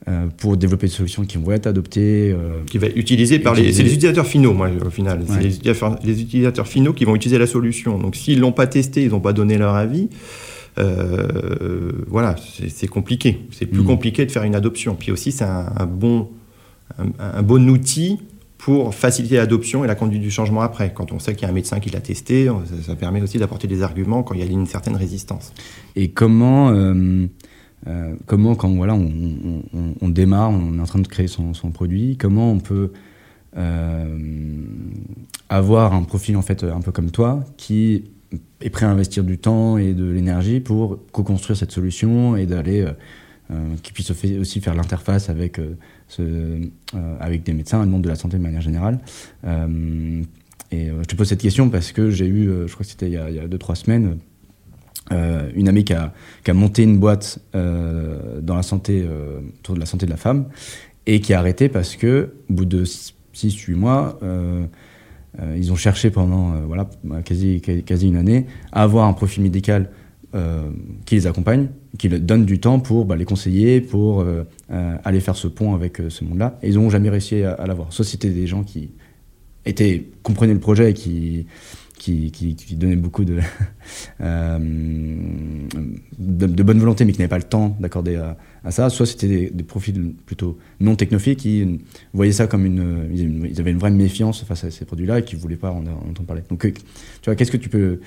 [0.09, 2.31] euh, pour développer des solutions qui vont être adoptées.
[2.33, 5.23] Euh, qui va être utilisée par les, c'est les utilisateurs finaux, moi, au final.
[5.27, 5.73] C'est les,
[6.03, 7.97] les, utilisateurs finaux qui vont utiliser la solution.
[7.97, 10.09] Donc, s'ils l'ont pas testé, ils n'ont pas donné leur avis.
[10.77, 12.35] Euh, voilà,
[12.67, 13.45] c'est compliqué.
[13.51, 13.85] C'est plus mm.
[13.85, 14.95] compliqué de faire une adoption.
[14.95, 16.29] Puis aussi, c'est un, bon,
[16.97, 18.19] un, bon outil
[18.57, 20.93] pour faciliter l'adoption et la conduite du changement après.
[20.93, 22.49] Quand on sait qu'il y a un médecin qui l'a testé,
[22.85, 25.53] ça, permet aussi d'apporter des arguments quand il y a une certaine résistance.
[25.95, 27.27] Et comment euh,
[28.25, 32.59] comment, quand voilà, on, démarre, on est en train de créer son, produit, comment on
[32.59, 32.91] peut
[33.57, 34.17] euh,
[35.49, 38.05] avoir un profil en fait un peu comme toi qui
[38.61, 42.87] est prêt à investir du temps et de l'énergie pour co-construire cette solution et d'aller
[43.51, 45.59] euh, qui puisse aussi faire l'interface avec
[47.19, 48.99] avec des médecins, le monde de la santé de manière générale.
[49.43, 53.13] et je te pose cette question parce que j'ai eu, je crois que c'était il
[53.13, 54.17] y a 2-3 semaines,
[55.11, 56.13] euh, une amie qui a,
[56.53, 60.45] monté une boîte euh, dans la santé, euh, autour de la santé de la femme,
[61.05, 64.19] et qui a arrêté parce que, au bout de 6-8 mois,
[65.57, 66.89] ils ont cherché pendant voilà,
[67.25, 69.89] quasi, quasi une année à avoir un profil médical
[71.05, 71.67] qui les accompagne,
[71.97, 74.25] qui leur donne du temps pour bah, les conseiller, pour
[74.69, 76.57] aller faire ce pont avec ce monde-là.
[76.61, 77.91] Et ils n'ont jamais réussi à, l'avoir.
[77.91, 78.91] Soit c'était des gens qui
[79.65, 81.47] étaient, comprenaient le projet et qui
[82.03, 83.39] qui, qui, donnait beaucoup de,
[84.21, 84.59] euh,
[86.19, 88.89] de, bonne volonté, mais qui n'avait pas le temps d'accorder à, ça.
[88.89, 91.79] Soit c'était des, profils plutôt non technophiles qui
[92.13, 93.09] voyaient ça comme une.
[93.13, 95.85] Ils avaient une vraie méfiance face à ces produits-là et qui ne voulaient pas en,
[95.85, 96.43] entendre parler.
[96.49, 96.81] Donc, euh, tu
[97.25, 98.01] vois, qu'est-ce que tu peux.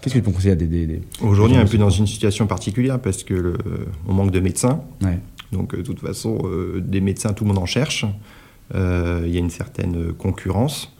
[0.00, 0.66] Qu'est-ce que tu peux conseiller à des.
[0.66, 3.54] des, Aujourd'hui, on est un peu dans une situation particulière parce que le,
[4.08, 4.82] on manque de médecins.
[5.52, 6.38] Donc, euh, de toute façon,
[6.78, 8.06] des médecins, tout le monde en cherche.
[8.74, 10.90] Il y a une certaine concurrence.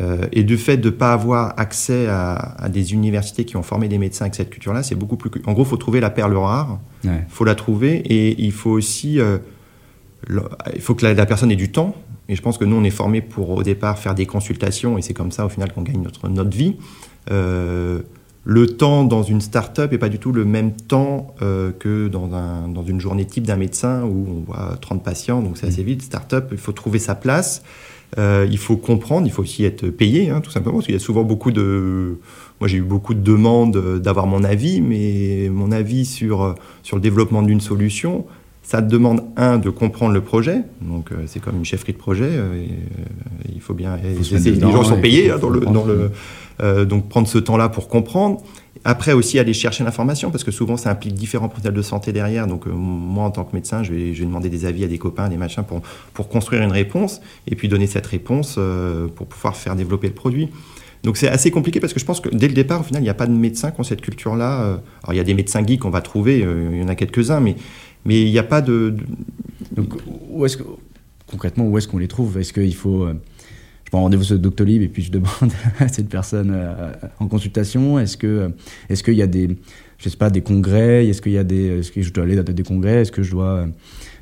[0.00, 3.88] Euh, et du fait de ne pas avoir accès à, des universités qui ont formé
[3.88, 5.30] des médecins avec cette culture-là, c'est beaucoup plus.
[5.46, 8.70] En gros, il faut trouver la perle rare, il faut la trouver, et il faut
[8.70, 9.18] aussi.
[9.20, 9.38] Euh,
[10.74, 11.94] il faut que la, personne ait du temps.
[12.28, 15.02] Et je pense que nous, on est formés pour au départ faire des consultations, et
[15.02, 16.76] c'est comme ça au final qu'on gagne notre, notre vie.
[17.30, 18.00] Euh,
[18.44, 22.68] le temps dans une start-up n'est pas du tout le même temps que dans, un,
[22.68, 25.86] dans, une journée type d'un médecin où on voit 30 patients, donc c'est assez mmh.
[25.86, 26.02] vite.
[26.02, 27.62] Start-up, il faut trouver sa place.
[28.16, 30.96] Euh, il faut comprendre, il faut aussi être payé, hein, tout simplement, parce qu'il y
[30.96, 32.18] a souvent beaucoup de...
[32.60, 37.02] Moi, j'ai eu beaucoup de demandes d'avoir mon avis, mais mon avis sur, sur le
[37.02, 38.24] développement d'une solution,
[38.62, 40.62] ça demande, un, de comprendre le projet.
[40.80, 42.30] Donc, euh, c'est comme une chefferie de projet.
[42.30, 42.64] Euh,
[43.54, 43.96] il faut bien...
[43.96, 45.60] les gens sont payés hein, dans le...
[45.60, 46.10] Dans le
[46.86, 48.42] donc, prendre ce temps-là pour comprendre.
[48.90, 52.46] Après aussi aller chercher l'information, parce que souvent ça implique différents professionnels de santé derrière.
[52.46, 55.28] Donc euh, moi en tant que médecin, je vais, demander des avis à des copains,
[55.28, 55.82] des machins, pour,
[56.14, 60.14] pour construire une réponse, et puis donner cette réponse euh, pour pouvoir faire développer le
[60.14, 60.48] produit.
[61.02, 63.04] Donc c'est assez compliqué parce que je pense que dès le départ, au final, il
[63.04, 64.62] n'y a pas de médecins qui ont cette culture-là.
[64.62, 64.76] Euh.
[65.02, 67.40] Alors il y a des médecins geeks qu'on va trouver, il y en a quelques-uns,
[67.40, 67.56] mais,
[68.06, 68.96] mais il n'y a pas de...
[69.72, 69.96] Donc
[70.30, 70.62] où est-ce que,
[71.30, 72.38] concrètement, où est-ce qu'on les trouve?
[72.38, 73.06] Est-ce qu'il faut
[73.88, 77.98] je prends rendez-vous sur Doctolib et puis je demande à cette personne euh, en consultation
[77.98, 78.50] est-ce que
[78.90, 79.56] est-ce qu'il y a des
[79.96, 81.06] je sais pas, des congrès?
[81.06, 83.00] Est-ce qu'il y a des, est-ce que je dois aller à des congrès?
[83.00, 83.66] Est-ce que je dois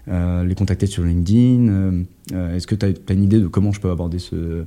[0.07, 2.05] les contacter sur LinkedIn?
[2.33, 4.65] Est-ce que tu as, une idée de comment je peux aborder ce,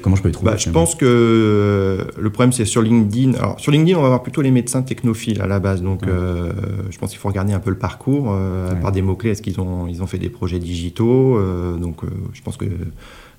[0.00, 3.34] comment je peux les trouver bah, Je pense que euh, le problème, c'est sur LinkedIn.
[3.34, 5.82] Alors, sur LinkedIn, on va avoir plutôt les médecins technophiles à la base.
[5.82, 6.52] Donc, euh,
[6.90, 8.32] je pense qu'il faut regarder un peu le parcours.
[8.32, 12.00] Euh, Par des mots-clés, est-ce qu'ils ont, ils ont fait des projets digitaux euh, Donc,
[12.32, 12.66] je pense que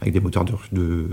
[0.03, 1.07] avec des moteurs de,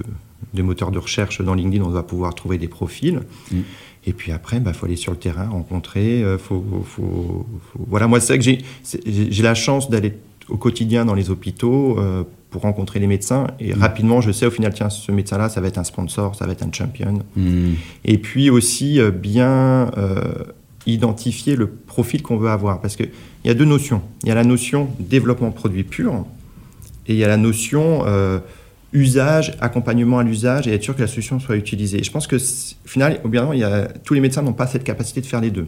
[0.55, 3.21] des moteurs de recherche dans LinkedIn, on va pouvoir trouver des profils.
[3.51, 3.61] Mm.
[4.07, 6.25] Et puis après, il bah, faut aller sur le terrain, rencontrer.
[6.39, 8.63] Faut, faut, faut, Voilà, moi, c'est vrai que
[9.05, 10.15] j'ai la chance d'aller
[10.49, 11.99] au quotidien dans les hôpitaux
[12.51, 13.47] pour rencontrer les médecins.
[13.59, 13.81] Et mm.
[13.81, 16.53] rapidement, je sais au final, tiens, ce médecin-là, ça va être un sponsor, ça va
[16.53, 17.21] être un champion.
[17.37, 17.73] Mm.
[18.05, 20.21] Et puis aussi, euh, bien euh,
[20.87, 22.81] identifier le profil qu'on veut avoir.
[22.81, 23.11] Parce qu'il
[23.45, 24.03] y a deux notions.
[24.23, 26.25] Il y a la notion développement produit pur
[27.07, 28.41] et il y a la notion euh,
[28.93, 32.03] usage, accompagnement à l'usage et être sûr que la solution soit utilisée.
[32.03, 35.21] je pense que, au final, il y a, tous les médecins n'ont pas cette capacité
[35.21, 35.67] de faire les deux.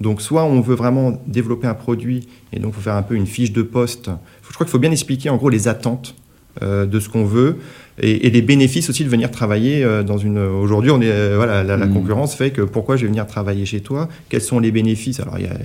[0.00, 3.14] Donc, soit on veut vraiment développer un produit et donc il faut faire un peu
[3.14, 4.10] une fiche de poste
[4.52, 6.14] je crois qu'il faut bien expliquer en gros les attentes
[6.60, 7.56] euh, de ce qu'on veut
[7.98, 10.36] et, les bénéfices aussi de venir travailler euh, dans une.
[10.36, 11.94] Aujourd'hui, on est euh, voilà, la, mm.
[11.94, 14.10] concurrence fait que pourquoi je vais venir travailler chez toi?
[14.28, 15.20] Quels sont les bénéfices?
[15.20, 15.56] Alors il y a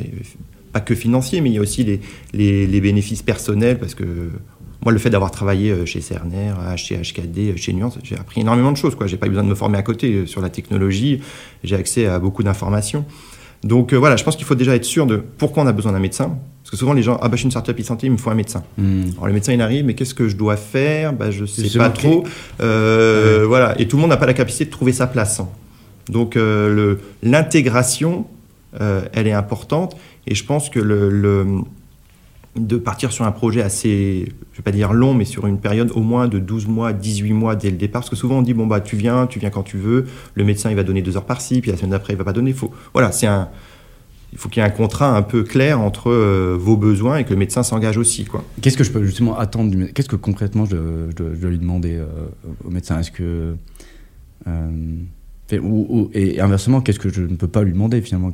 [0.71, 4.05] pas que financiers, mais il y a aussi les, les, bénéfices personnels parce que
[4.83, 8.77] moi, le fait d'avoir travaillé chez Cerner, chez HKD, chez Nuance, j'ai appris énormément de
[8.77, 8.95] choses.
[8.99, 11.21] Je n'ai pas eu besoin de me former à côté sur la technologie.
[11.63, 13.05] J'ai accès à beaucoup d'informations.
[13.63, 15.99] Donc voilà, je pense qu'il faut déjà être sûr de pourquoi on a besoin d'un
[15.99, 16.37] médecin.
[16.67, 18.29] Parce que souvent, les gens, ah bah, je suis une startup e-santé, il me faut
[18.29, 18.61] un médecin.
[18.77, 19.03] Hmm.
[19.13, 21.13] Alors, le médecin, il arrive, mais qu'est-ce que je dois faire?
[21.13, 22.25] Bah, Je sais pas trop.
[22.59, 23.79] Euh, voilà.
[23.79, 25.41] Et tout le monde n'a pas la capacité de trouver sa place.
[26.09, 28.27] Donc, euh, l'intégration,
[28.81, 29.95] euh, elle est importante.
[30.27, 31.47] Et je pense que le,
[32.59, 35.91] de partir sur un projet assez, je vais pas dire long, mais sur une période
[35.95, 38.01] au moins de 12 mois, 18 mois dès le départ.
[38.01, 40.05] Parce que souvent, on dit, bon, bah, tu viens, tu viens quand tu veux.
[40.35, 42.33] Le médecin, il va donner deux heures par-ci, puis la semaine d'après, il va pas
[42.33, 42.53] donner.
[42.53, 42.71] Faut...
[42.93, 43.49] Voilà, c'est un
[44.33, 47.23] il faut qu'il y ait un contrat un peu clair entre euh, vos besoins et
[47.23, 48.27] que le médecin s'engage aussi.
[48.61, 52.05] Qu'est-ce que je peux justement attendre du Qu'est-ce que concrètement je, dois, lui demander euh,
[52.65, 52.99] au médecin?
[52.99, 53.55] Est-ce que.
[54.47, 54.69] Euh,
[55.61, 58.31] ou, et inversement, qu'est-ce que je ne peux pas lui demander finalement?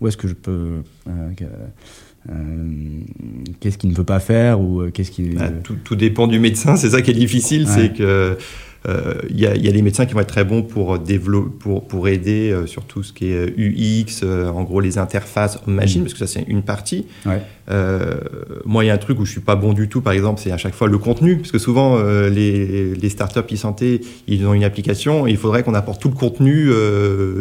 [0.00, 0.82] Où est-ce que je peux.
[3.60, 5.30] Qu'est-ce qu'il ne peut pas faire ou qu'est-ce qui...
[5.30, 8.34] Bah, tout, tout, dépend du médecin, c'est ça qui est difficile, c'est que euh,
[8.86, 10.98] il y, a des médecins qui vont être très bons pour,
[11.58, 15.58] pour, pour aider euh, sur tout ce qui est UX, euh, en gros les interfaces
[15.66, 16.04] machine, mm.
[16.04, 17.06] parce que ça c'est une partie.
[18.64, 20.40] moi, il y a un truc où je suis pas bon du tout, par exemple,
[20.42, 24.54] c'est à chaque fois le contenu, parce que souvent les, les startups e-santé, ils ont
[24.54, 26.70] une application et il faudrait qu'on apporte tout le contenu,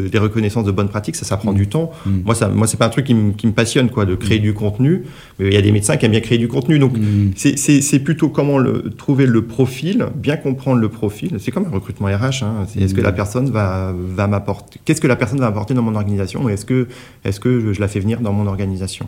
[0.09, 1.57] des reconnaissances de bonnes pratiques, ça, ça prend mm.
[1.57, 1.91] du temps.
[2.05, 2.11] Mm.
[2.25, 5.03] Moi, ça, moi, c'est pas un truc qui, me passionne, quoi, de créer du contenu.
[5.39, 6.93] Mais il y a des médecins qui aiment bien créer du contenu, donc
[7.35, 12.07] c'est plutôt comment le, trouver le profil, bien comprendre le profil c'est comme un recrutement
[12.07, 12.43] RH.
[12.43, 12.65] Hein.
[12.79, 13.15] est-ce que la mm.
[13.15, 16.87] personne va, va m'apporter Qu'est-ce que la personne va apporter dans mon organisation Est-ce que,
[17.23, 19.07] est que je, la fais venir dans mon organisation?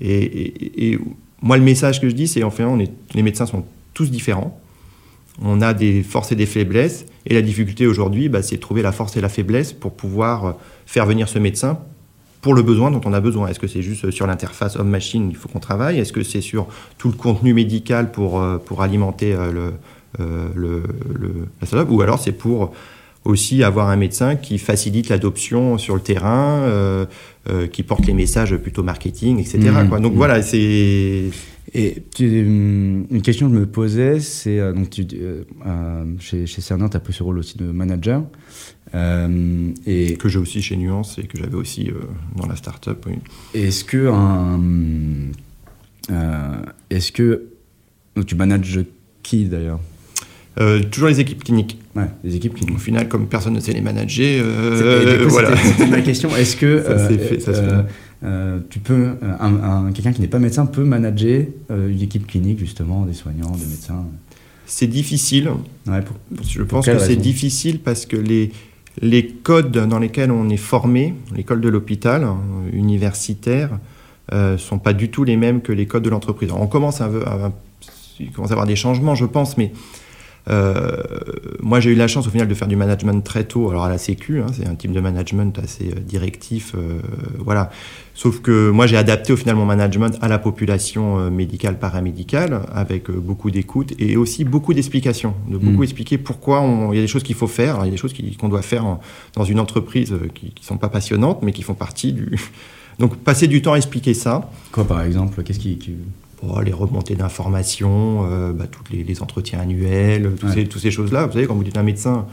[0.00, 0.98] Et,
[1.42, 3.64] moi, le message que je dis, c'est enfin, on est, les médecins sont
[3.94, 4.58] tous différents.
[5.42, 7.06] On a des forces et des faiblesses.
[7.26, 10.56] Et la difficulté aujourd'hui, bah, c'est de trouver la force et la faiblesse pour pouvoir
[10.86, 11.78] faire venir ce médecin
[12.46, 13.48] pour le besoin dont on a besoin.
[13.48, 15.98] Est-ce que c'est juste sur l'interface homme-machine, il faut qu'on travaille?
[15.98, 19.72] Est-ce que c'est sur tout le contenu médical pour, euh, pour alimenter euh,
[20.18, 20.80] le, euh,
[21.18, 22.72] le, la startup, ou alors c'est pour
[23.24, 27.06] aussi avoir un médecin qui facilite l'adoption sur le terrain, euh,
[27.48, 29.58] euh, qui porte les messages plutôt marketing, etc.
[29.58, 29.88] Mmh.
[29.88, 30.00] quoi.
[30.00, 30.16] Donc mmh.
[30.16, 31.30] voilà, c'est.
[31.74, 35.04] Et une question que je me posais, c'est donc tu,
[36.20, 38.22] chez, chez Cerner, tu as pris ce rôle aussi de manager.
[38.94, 41.90] et que j'ai aussi chez Nuance et que j'avais aussi
[42.36, 43.04] dans la startup.
[43.06, 43.14] Oui.
[43.52, 44.60] Est-ce que un,
[46.88, 47.48] est-ce que
[48.14, 48.80] donc tu manages
[49.22, 49.80] qui d'ailleurs?
[50.58, 51.78] Euh, toujours les équipes cliniques.
[51.94, 52.76] Ouais, les équipes cliniques.
[52.76, 55.56] Au final, comme personne ne sait les manager, euh, voilà.
[55.56, 56.34] C'était ma question.
[56.34, 56.84] Est-ce que
[58.24, 63.04] euh, tu peux, un, quelqu'un qui n'est pas médecin peut manager une équipe clinique justement,
[63.04, 64.04] des soignants, des médecins?
[64.66, 65.50] C'est difficile.
[65.86, 66.00] Ouais,
[66.48, 68.52] Je pense que c'est difficile parce que les
[69.02, 72.38] les codes dans lesquels on est formé, l'école de l'hôpital, hein,
[72.72, 73.78] universitaire,
[74.32, 76.50] euh, sont pas du tout les mêmes que les codes de l'entreprise.
[76.52, 77.52] On commence à, à,
[78.34, 79.72] commence à avoir des changements, je pense, mais
[80.48, 81.02] euh,
[81.60, 83.70] moi, j'ai eu la chance au final de faire du management très tôt.
[83.70, 87.00] Alors à la Sécu, hein, c'est un type de management assez euh, directif, euh,
[87.38, 87.70] voilà.
[88.14, 93.10] Sauf que moi, j'ai adapté au final mon management à la population médicale, paramédicale, avec
[93.10, 95.84] beaucoup d'écoute et aussi beaucoup d'explications, de beaucoup mm.
[95.84, 97.98] expliquer pourquoi on, il y a des choses qu'il faut faire, il y a des
[97.98, 98.98] choses qu'on doit faire
[99.34, 102.38] dans une entreprise qui, qui sont pas passionnantes, mais qui font partie du.
[102.98, 104.50] Donc passer du temps à expliquer ça.
[104.72, 105.96] Quoi par exemple Qu'est-ce qui, qui
[106.64, 111.26] les remontées d'informations, euh, bah, tous les, entretiens annuels, toutes ces, ces choses-là.
[111.26, 112.26] Vous savez, quand vous dites à un médecin,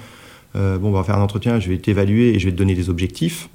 [0.55, 2.75] euh, bon, on va faire un entretien, je vais t'évaluer et je vais te donner
[2.75, 3.49] des objectifs.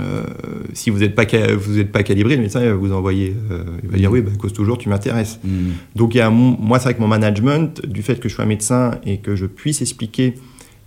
[0.00, 0.24] euh,
[0.72, 3.90] si vous n'êtes pas, vous êtes pas calibré, le médecin va vous envoyer, euh, il
[3.90, 4.14] va dire mm.
[4.14, 5.38] oui, bah, cause toujours, tu m'intéresses.
[5.44, 5.70] Mm.
[5.96, 8.46] Donc il y a moi, c'est vrai que mon management, du fait que je sois
[8.46, 10.34] médecin et que je puisse expliquer,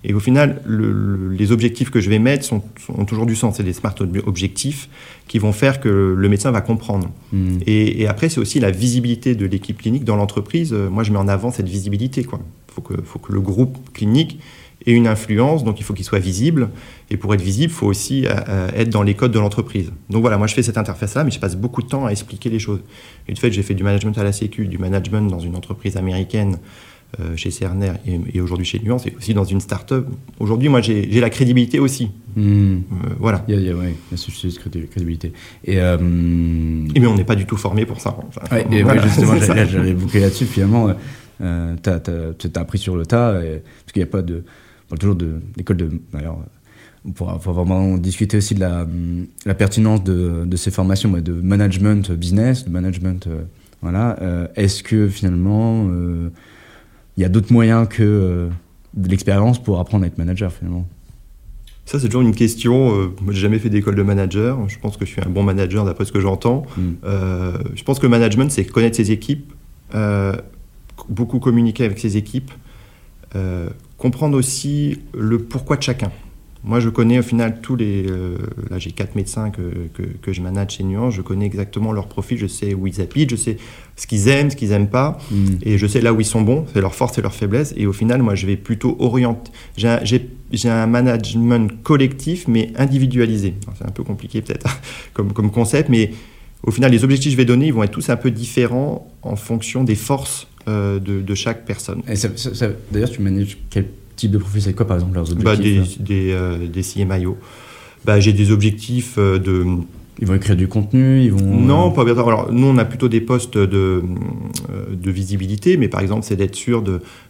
[0.07, 3.57] et au final, les objectifs que je vais mettre sont, ont toujours du sens.
[3.57, 3.95] C'est des smart
[4.25, 4.87] objectifs
[5.27, 7.09] qui vont faire que le médecin va comprendre.
[7.33, 7.57] Mm.
[7.65, 10.73] Et, après, c'est aussi la visibilité de l'équipe clinique dans l'entreprise.
[10.73, 12.21] Moi, je mets en avant cette visibilité.
[12.21, 12.27] Il
[12.67, 14.39] faut que, faut que le groupe clinique
[14.85, 16.69] et une influence, donc il faut qu'il soit visible.
[17.09, 19.91] Et pour être visible, il faut aussi euh, euh, être dans les codes de l'entreprise.
[20.09, 22.49] Donc voilà, moi je fais cette interface-là, mais je passe beaucoup de temps à expliquer
[22.49, 22.81] les choses.
[23.27, 25.97] Et du fait, j'ai fait du management à la Sécu, du management dans une entreprise
[25.97, 26.57] américaine euh,
[27.35, 27.93] chez Cerner
[28.33, 30.07] et, aujourd'hui chez Nuance, et aussi dans une start-up.
[30.39, 32.11] Aujourd'hui, moi j'ai la crédibilité aussi.
[32.35, 32.79] Hmm.
[33.19, 33.45] voilà.
[33.47, 35.31] Il y a, ouais, il crédibilité.
[35.63, 38.17] Et, et mais on n'est pas du tout formé pour ça.
[38.71, 40.45] et justement, j'avais bouclé là-dessus.
[40.45, 40.89] Finalement,
[41.41, 44.43] euh, tu as, appris sur le tas, parce qu'il n'y a pas de
[44.87, 45.91] parle toujours d'école de.
[46.13, 46.37] D'ailleurs,
[47.05, 48.87] on pourra, vraiment discuter aussi de la,
[49.45, 53.27] la pertinence de, de, ces formations de management business, de management.
[53.27, 53.43] Euh,
[53.81, 54.17] voilà.
[54.21, 56.29] Euh, est-ce que finalement, euh,
[57.17, 58.49] il y a d'autres moyens que
[58.93, 60.87] de l'expérience pour apprendre à être manager finalement
[61.87, 62.99] ça, c'est toujours une question.
[62.99, 64.67] Euh, moi, j'ai jamais fait d'école de manager.
[64.67, 66.65] Je pense que je suis un bon manager d'après ce que j'entends.
[66.77, 66.93] Hmm.
[67.75, 69.53] je pense que le management, c'est connaître ses équipes,
[71.09, 72.51] beaucoup communiquer avec ses équipes,
[73.97, 76.11] comprendre aussi le pourquoi de chacun.
[76.65, 78.07] Moi, je connais au final tous les.
[78.09, 78.37] Euh,
[78.71, 79.61] là, j'ai quatre médecins que,
[80.21, 81.13] que, je manage chez Nuance.
[81.13, 82.39] Je connais exactement leur profil.
[82.39, 83.29] Je sais où ils habitent.
[83.29, 83.57] Je sais
[83.95, 85.19] ce qu'ils aiment, ce qu'ils n'aiment pas.
[85.29, 85.45] Mm.
[85.61, 86.65] Et je sais là où ils sont bons.
[86.73, 87.73] C'est leur force et leur faiblesse.
[87.77, 89.51] Et au final, moi, je vais plutôt orienter.
[89.77, 93.53] J'ai un, management collectif, mais individualisé.
[93.77, 94.67] C'est un peu compliqué, peut-être,
[95.13, 95.89] comme, comme concept.
[95.89, 96.11] Mais
[96.63, 99.07] au final, les objectifs que je vais donner, ils vont être tous un peu différents
[99.21, 102.01] en fonction des forces euh, de, chaque personne.
[102.91, 103.85] D'ailleurs, tu manages quel
[104.15, 107.37] type de profil C'est quoi, par exemple, leurs bah, objectifs Des, euh, des, CMIO.
[108.03, 109.65] Bah, J'ai des objectifs euh, de...
[110.19, 111.59] Ils vont écrire du contenu ils vont...
[111.59, 112.13] Non, pas bien.
[112.13, 114.01] Alors, nous, on a plutôt des postes de,
[114.89, 116.81] de visibilité, mais par exemple, c'est d'être sûr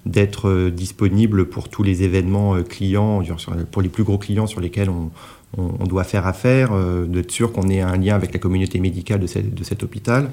[0.06, 3.24] d'être disponible pour tous les événements clients,
[3.72, 5.10] pour les plus gros clients sur lesquels on,
[5.58, 6.74] on, doit faire affaire,
[7.08, 10.30] d'être sûr qu'on ait un lien avec la communauté médicale de, de cet hôpital.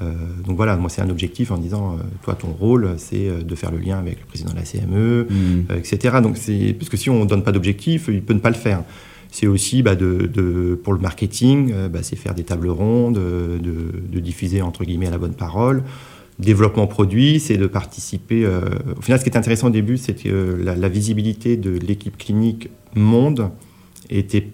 [0.00, 0.12] Euh,
[0.46, 3.54] donc voilà, moi c'est un objectif en disant, euh, toi ton rôle c'est euh, de
[3.54, 5.76] faire le lien avec le président de la CME, mmh.
[5.76, 6.16] etc.
[6.22, 8.56] Donc c'est parce que si on ne donne pas d'objectif, il peut ne pas le
[8.56, 8.84] faire.
[9.30, 14.60] C'est aussi bah, de, pour le marketing, bah, c'est faire des tables rondes, de, diffuser
[14.60, 15.82] entre guillemets la bonne parole.
[16.38, 18.46] Développement produit, c'est de participer.
[18.46, 22.18] au final, ce qui est intéressant au début, c'est que la, la visibilité de l'équipe
[22.18, 23.48] clinique monde
[24.10, 24.46] était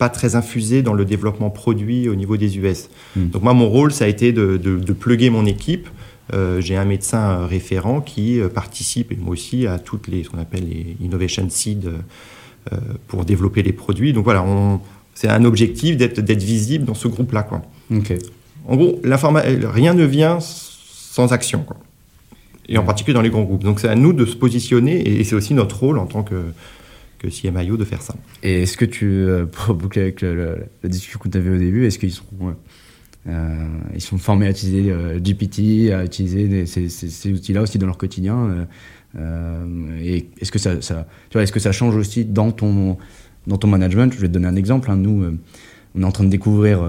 [0.00, 2.88] pas très infusé dans le développement produit au niveau des US.
[3.14, 3.28] Hmm.
[3.28, 5.90] Donc moi, mon rôle, ça a été de, de, pluguer mon équipe.
[6.32, 10.24] Euh, j'ai un médecin euh, référent qui euh, participe, et moi aussi, à toutes les,
[10.24, 11.90] ce qu'on appelle les Innovation Seed
[13.08, 14.14] pour développer les produits.
[14.14, 14.44] Donc voilà,
[15.14, 17.42] c'est un objectif d'être visible dans ce groupe-là.
[17.42, 17.60] Quoi.
[18.68, 21.62] En gros, rien ne vient sans action.
[21.62, 21.76] Quoi.
[22.68, 23.64] Et en particulier dans les grands groupes.
[23.64, 26.36] Donc c'est à nous de se positionner, et c'est aussi notre rôle en tant que
[27.20, 28.14] que CMIO de faire ça.
[28.42, 31.86] Et est-ce que tu, euh, pour boucler avec la discussion que tu avais au début,
[31.86, 32.56] est-ce qu'ils seront,
[33.28, 37.98] euh, ils sont formés à utiliser euh, GPT, à utiliser ces, outils-là aussi dans leur
[37.98, 38.66] quotidien
[40.02, 40.94] Et est-ce que ça, tu
[41.34, 42.96] vois, est-ce que ça change aussi dans ton,
[43.46, 44.12] dans ton management?
[44.14, 44.90] Je vais te donner un exemple.
[44.90, 44.96] Hein.
[44.96, 45.38] Nous,
[45.94, 46.82] on est en train de découvrir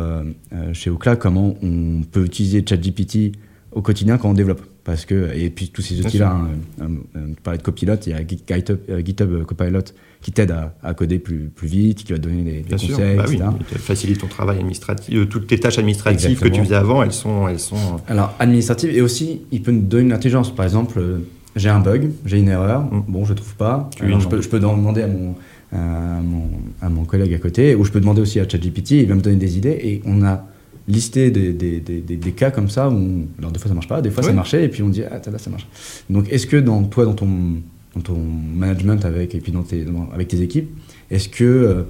[0.71, 3.33] chez Ocla comment on peut utiliser ChatGPT
[3.73, 4.70] au quotidien quand on développe.
[4.83, 6.39] Parce que, et puis tous ces outils-là,
[6.81, 9.83] hein, tu parlais de Copilot, il y a GitHub, GitHub Copilot
[10.21, 13.43] qui t'aide à, coder plus, plus vite, qui va donner des, des conseils, bah etc.
[13.47, 15.15] Oui, facilite ton travail administratif.
[15.15, 17.75] Euh, toutes tes tâches administratives que tu faisais avant, elles sont, elles sont.
[17.75, 20.53] Euh, Alors administratives et aussi, il peut nous donner une intelligence.
[20.53, 21.19] Par exemple, euh,
[21.55, 23.03] j'ai un bug, j'ai une erreur, mm.
[23.07, 23.89] bon, je trouve pas.
[23.99, 25.35] je, peux, je peux demander à mon,
[25.71, 26.49] à mon,
[26.81, 29.21] à mon collègue à côté, ou je peux demander aussi à ChatGPT, il va me
[29.21, 30.45] donner des idées, et on a
[30.87, 34.01] listé des, des, des, des, cas comme ça où, alors des fois ça marche pas,
[34.01, 35.67] des fois ça marchait, et puis on dit, ah, là ça marche.
[36.09, 37.61] Donc est-ce que dans toi, dans ton
[37.95, 40.69] dans ton management avec, et puis dans tes, avec tes équipes,
[41.09, 41.83] est-ce que euh,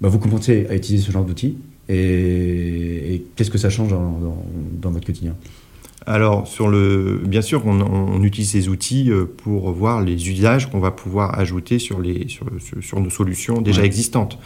[0.00, 1.58] bah, vous commencez à utiliser ce genre d'outils
[1.90, 4.44] et, qu'est-ce que ça change dans,
[4.80, 5.34] dans votre quotidien?
[6.08, 10.80] Alors, sur le, bien sûr, on, utilise ces outils euh, pour voir les usages qu'on
[10.80, 14.38] va pouvoir ajouter sur, les, sur, nos solutions déjà existantes.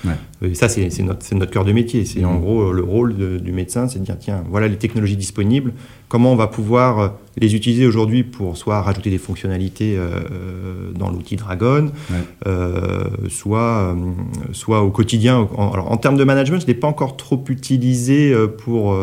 [0.42, 2.04] Et ça, c'est notre, notre cœur de métier.
[2.04, 2.40] C'est en mmh.
[2.40, 5.72] gros euh, le rôle du médecin, c'est de dire tiens, voilà les technologies disponibles,
[6.08, 7.08] comment on va pouvoir euh,
[7.38, 9.96] les utiliser aujourd'hui pour soit rajouter des fonctionnalités
[10.94, 11.90] dans l'outil Dragon,
[13.28, 13.96] soit,
[14.52, 15.48] soit au quotidien.
[15.56, 18.94] alors, en termes de management, je n'ai pas encore trop utilisé pour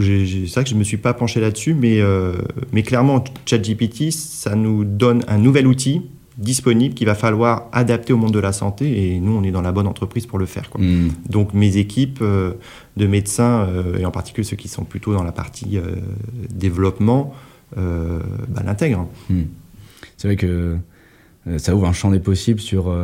[0.00, 2.34] c'est vrai que je ne me suis pas penché là-dessus, mais, euh,
[2.72, 6.02] mais clairement, ChatGPT, ça nous donne un nouvel outil
[6.38, 9.60] disponible qu'il va falloir adapter au monde de la santé et nous on est dans
[9.60, 10.70] la bonne entreprise pour le faire.
[10.70, 10.80] Quoi.
[10.80, 11.10] Hmm.
[11.28, 12.54] Donc mes équipes euh,
[12.96, 15.96] de médecins euh, et en particulier ceux qui sont plutôt dans la partie euh,
[16.48, 17.34] développement
[17.76, 19.08] bah, l'intègrent.
[19.28, 19.42] Hmm.
[20.16, 20.78] C'est vrai que
[21.58, 22.94] ça ouvre un champ des possibles sur.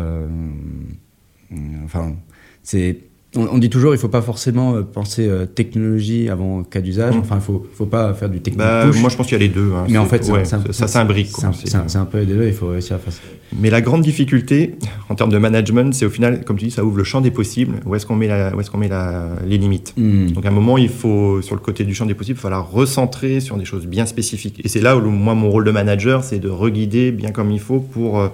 [1.84, 2.14] enfin,
[2.62, 3.00] c'est.
[3.36, 7.14] On, on dit toujours, il faut pas forcément euh, penser euh, technologie avant cas d'usage.
[7.14, 7.18] Mm.
[7.20, 9.44] Enfin, il faut, faut pas faire du technique Bah, moi je pense qu'il y a
[9.44, 9.72] les deux.
[9.74, 9.86] hein.
[9.88, 11.30] mais en fait, ouais, c'est un- ça, s'imbrique.
[11.64, 12.46] c'est un, peu des deux.
[12.46, 13.20] Il faut réussir à faire ça.
[13.60, 14.74] Mais la grande difficulté
[15.08, 17.30] en termes de management, c'est au final, comme tu dis, ça ouvre le champ des
[17.30, 17.76] possibles.
[17.86, 19.94] Où est-ce qu'on met, la, où qu'on met la- les limites?
[19.96, 20.26] Hmm.
[20.30, 22.48] Donc à un moment, il faut, sur le côté du champ des possibles, il va
[22.50, 24.60] falloir recentrer sur des choses bien spécifiques.
[24.64, 27.60] Et c'est là où moi, mon rôle de manager, c'est de reguider bien comme il
[27.60, 28.20] faut pour...
[28.20, 28.28] euh,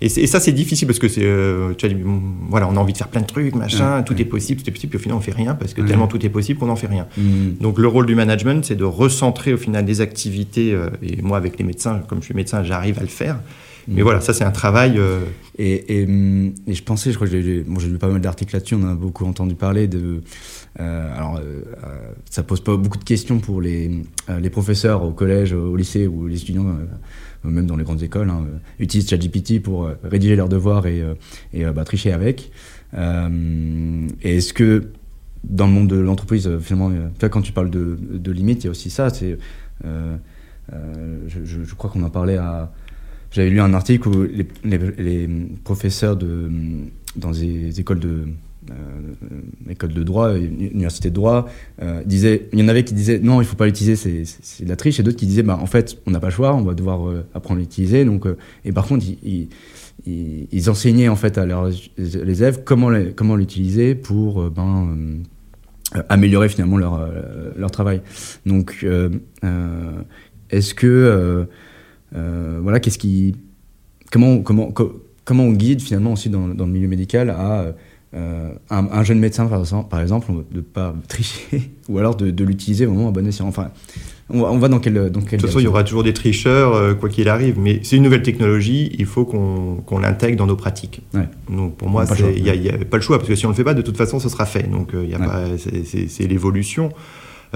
[0.00, 2.20] et, ça, c'est difficile parce que c'est, euh, tu as bon,
[2.50, 4.20] voilà, on a envie de faire plein de trucs, machin, Ouais, tout ouais.
[4.22, 5.88] est possible, tout est possible, puis au final, on fait rien parce que Ouais.
[5.88, 7.06] tellement tout est possible qu'on n'en fait rien.
[7.16, 7.52] Hmm.
[7.60, 10.72] Donc le rôle du management, c'est de recentrer au final des activités.
[10.72, 13.38] euh, et moi, avec les médecins, comme je suis médecin, j'arrive à le faire.
[13.86, 14.04] Mais Mm.
[14.04, 14.94] voilà, ça, c'est un travail...
[14.96, 15.20] euh,
[15.58, 16.08] Et, et,
[16.66, 18.88] et je pensais, je crois que j'ai bon, lu pas mal d'articles là-dessus, on en
[18.92, 20.20] a beaucoup entendu parler de.
[20.80, 21.60] euh, alors, euh,
[22.28, 24.02] ça pose pas beaucoup de questions pour les,
[24.40, 26.66] les professeurs au collège, au lycée ou les étudiants,
[27.44, 31.00] même dans les grandes écoles, hein, euh, utilisent ChatGPT pour euh, rédiger leurs devoirs et,
[31.00, 31.14] euh,
[31.52, 32.50] et euh, bah, tricher avec.
[32.94, 34.88] Euh, et est-ce que
[35.44, 38.68] dans le monde de l'entreprise, euh, finalement, euh, quand tu parles de, limites, il y
[38.68, 39.10] a aussi ça.
[39.10, 39.38] C'est,
[39.84, 40.16] euh,
[40.72, 42.72] euh, je, crois qu'on en parlait à.
[43.30, 44.78] J'avais lu un article où les, les-
[45.26, 45.28] les
[45.64, 46.50] professeurs de,
[47.16, 48.28] dans des écoles de,
[48.70, 51.48] euh, écoles de droit, université de droit,
[51.82, 54.68] euh, disaient, il y en avait qui disaient non, il faut pas l'utiliser, c'est, de
[54.68, 56.62] la triche, et d'autres qui disaient bah, en fait, on n'a pas le choix, on
[56.62, 58.04] va devoir euh, apprendre à l'utiliser.
[58.04, 58.26] Donc,
[58.64, 65.22] et par contre, ils, enseignaient en fait à leurs élèves comment, comment l'utiliser pour ben,
[66.08, 67.08] améliorer finalement leur,
[67.56, 68.00] leur travail.
[68.46, 68.84] Donc,
[70.50, 71.46] est-ce que
[72.12, 73.36] voilà, qu'est-ce qui,
[74.10, 77.74] comment, comment, co- comment on guide finalement aussi dans le milieu médical à
[78.14, 82.86] euh, un, un jeune médecin par exemple, de pas tricher ou alors de, de l'utiliser
[82.86, 83.46] vraiment à bon escient.
[83.46, 83.70] Enfin,
[84.30, 86.02] on va, on va dans quel dans quel De toute façon, il y aura toujours
[86.02, 89.98] des tricheurs, euh, quoi qu'il arrive, mais c'est une nouvelle technologie, il faut qu'on qu'on
[89.98, 91.02] l'intègre dans nos pratiques.
[91.12, 91.28] Ouais.
[91.50, 92.04] Donc pour moi,
[92.36, 93.82] il n'y a, pas le choix, parce que si on ne le fait pas, de
[93.82, 94.70] toute façon, ce sera fait.
[94.70, 96.06] Donc euh, Ouais.
[96.08, 96.90] c'est l'évolution.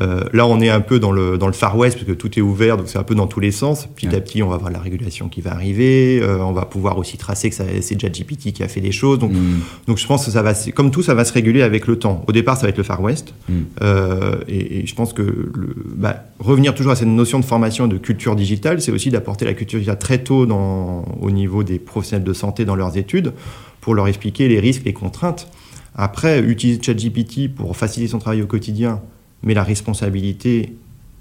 [0.01, 2.39] Euh, là, on est un peu dans le, dans le Far West, parce que tout
[2.39, 3.87] est ouvert, donc c'est un peu dans tous les sens.
[3.97, 4.15] Petit Ouais.
[4.15, 7.17] à petit, on va voir la régulation qui va arriver, euh, on va pouvoir aussi
[7.17, 9.19] tracer que c'est déjà GPT qui a fait des choses.
[9.19, 9.61] Donc, Mm.
[9.89, 12.25] donc je pense que ça va, comme tout, ça va se réguler avec le temps.
[12.29, 13.35] Au départ, ça va être le Far West.
[13.49, 13.53] Mm.
[13.83, 17.87] Euh, et, et je pense que le, bah, revenir toujours à cette notion de formation
[17.87, 21.65] et de culture digitale, c'est aussi d'apporter la culture digitale très tôt dans, au niveau
[21.65, 23.33] des professionnels de santé dans leurs études
[23.81, 25.49] pour leur expliquer les risques, les contraintes.
[25.97, 29.01] Après, utiliser ChatGPT pour faciliter son travail au quotidien,
[29.43, 30.75] mais la responsabilité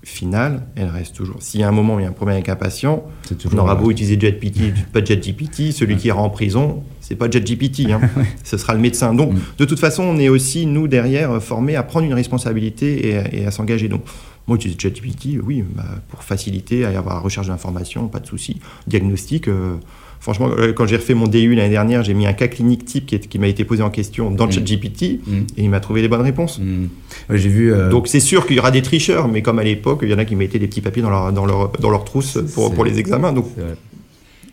[0.03, 1.35] finale, elle reste toujours.
[1.41, 3.03] S'il y a un moment où il y a un problème avec un patient,
[3.51, 7.91] on aura beau utiliser JetGPT, pas JetGPT, celui qui ira en prison, c'est pas JetGPT,
[7.91, 7.99] hein.
[8.43, 9.13] ce sera le médecin.
[9.13, 9.37] Donc, Mm.
[9.57, 13.17] de toute façon, on est aussi, nous, derrière, euh, formés à prendre une responsabilité et,
[13.17, 13.89] à- et à s'engager.
[13.89, 14.03] Donc,
[14.47, 18.61] moi, utiliser JetGPT, oui, bah, pour faciliter, à avoir la recherche d'informations, pas de souci.
[18.87, 19.75] Diagnostic, euh,
[20.19, 23.05] franchement, euh, quand j'ai refait mon DU l'année dernière, j'ai mis un cas clinique type
[23.05, 24.51] qui, est- qui m'a été posé en question dans Mm.
[24.51, 26.59] ChatGPT mm, et il m'a trouvé les bonnes réponses.
[26.59, 26.85] mm.
[27.29, 27.73] Ouais, J'ai vu.
[27.73, 30.13] euh, Donc c'est sûr qu'il y aura des tricheurs, mais comme à l'époque, il y
[30.13, 32.83] en a qui mettaient des petits papiers dans leur, dans leur, dans leur trousse pour,
[32.85, 33.33] les examens.
[33.33, 33.47] Donc.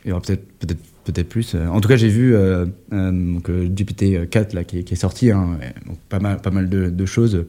[0.06, 1.54] Il y aura peut-être peut-être peut-être plus.
[1.54, 1.66] euh.
[1.68, 4.98] En tout cas, j'ai vu euh, euh, donc, euh, GPT-4 là, qui, est- qui est
[4.98, 7.44] sorti, hein, donc pas mal, pas mal de, de choses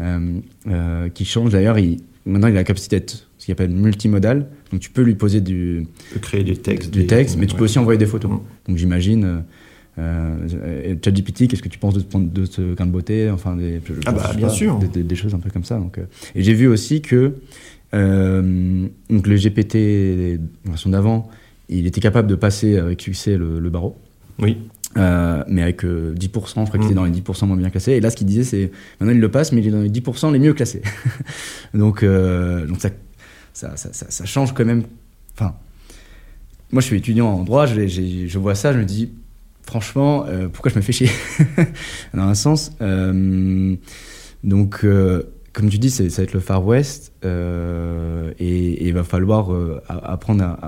[0.00, 1.52] euh, qui changent.
[1.52, 4.46] D'ailleurs, il, maintenant, il a la capacité d'être ce qu'il appelle multimodal.
[4.74, 6.90] Donc, tu peux lui poser du, de créer du texte.
[6.90, 7.64] du des- texte, mais tu peux ouais.
[7.66, 8.28] aussi envoyer des photos.
[8.32, 8.38] Mm.
[8.66, 9.24] Donc, j'imagine.
[9.24, 9.38] euh,
[10.00, 13.80] euh, ChatGPT, qu'est-ce que tu penses de, ce- de ce grain de beauté Enfin, des,
[13.86, 14.76] je- je Ah bah, bien pas, sûr.
[14.80, 15.78] Des, des- des choses un peu comme ça.
[15.78, 16.06] Donc, euh.
[16.34, 17.34] Et j'ai vu aussi que
[17.94, 21.30] euh, donc le GPT version d'avant,
[21.68, 23.96] il était capable de passer avec succès le, le barreau.
[24.40, 24.58] Oui.
[24.96, 26.84] Mais avec euh, 10%, je crois qu'il Mm.
[26.86, 27.92] était dans les 10% moins bien classés.
[27.92, 28.70] Et là, ce qu'il disait, c'est
[29.00, 30.82] maintenant il le passe, mais il est dans les 10% les mieux classés.
[31.74, 32.90] donc, donc ça,
[33.54, 34.84] ça, change quand même.
[35.34, 35.54] Enfin,
[36.72, 39.12] moi, je suis étudiant en droit, je, vois ça, je me dis,
[39.62, 41.10] franchement, euh, pourquoi je me fais chier
[42.14, 42.72] Dans un sens.
[42.80, 43.76] Euh,
[44.42, 49.50] donc, euh, comme tu dis, ça va être le Far West, et il va falloir
[49.88, 50.58] apprendre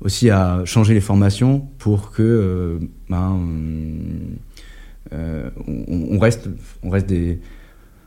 [0.00, 2.78] aussi à changer les formations pour que
[3.08, 3.40] ben,
[5.10, 6.48] on reste
[7.06, 7.40] des,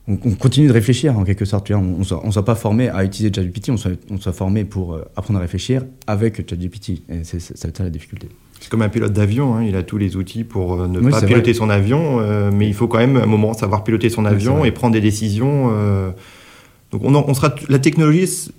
[0.10, 1.72] on, on continue de réfléchir en quelque sorte.
[1.72, 5.05] On ne soit, pas formé à utiliser ChatGPT, on soit, on soit formé pour euh,
[5.16, 6.89] apprendre à réfléchir avec ChatGPT.
[7.10, 8.28] Et c'est ça la difficulté.
[8.60, 11.12] C'est comme un pilote d'avion, hein, il a tous les outils pour euh, ne Oui,
[11.12, 11.60] pas piloter vrai.
[11.60, 14.66] son avion, euh, mais il faut quand même à un moment savoir piloter son avion
[14.66, 15.70] et prendre des décisions.
[15.72, 16.12] euh.
[16.91, 18.51] donc on, en- on sera, la technologie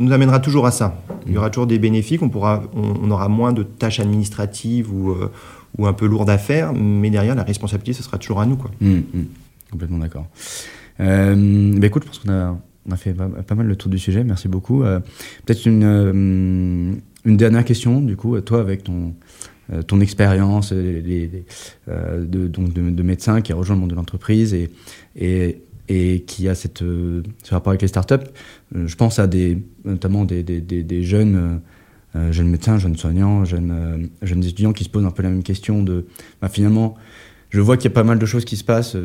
[0.00, 1.00] nous amènera toujours à ça.
[1.28, 5.12] Il y aura toujours des bénéfices, on, pourra, on, aura moins de tâches administratives ou,
[5.12, 5.30] euh,
[5.78, 8.56] ou un peu lourdes à faire, mais derrière, la responsabilité, ce sera toujours à nous.
[8.56, 8.72] Quoi.
[8.80, 9.02] Mmh, mmh.
[9.70, 10.26] Complètement d'accord.
[11.00, 14.48] Euh, bah écoute, je pense qu'on a, fait pas, mal le tour du sujet, merci
[14.48, 14.82] beaucoup.
[14.82, 15.00] Euh,
[15.44, 16.92] peut-être une, euh,
[17.24, 19.14] une dernière question, du coup, toi, avec ton,
[20.00, 21.42] expérience de,
[23.02, 24.70] médecin qui a rejoint le monde de l'entreprise et,
[26.26, 28.26] qui a cette, ce rapport avec les startups,
[28.74, 31.60] je pense à des, notamment des, des, jeunes.
[32.14, 36.06] médecins, jeunes soignants, jeunes, jeunes étudiants qui se posent un peu la même question de
[36.40, 36.94] bah, finalement,
[37.50, 38.96] je vois qu'il y a pas mal de choses qui se passent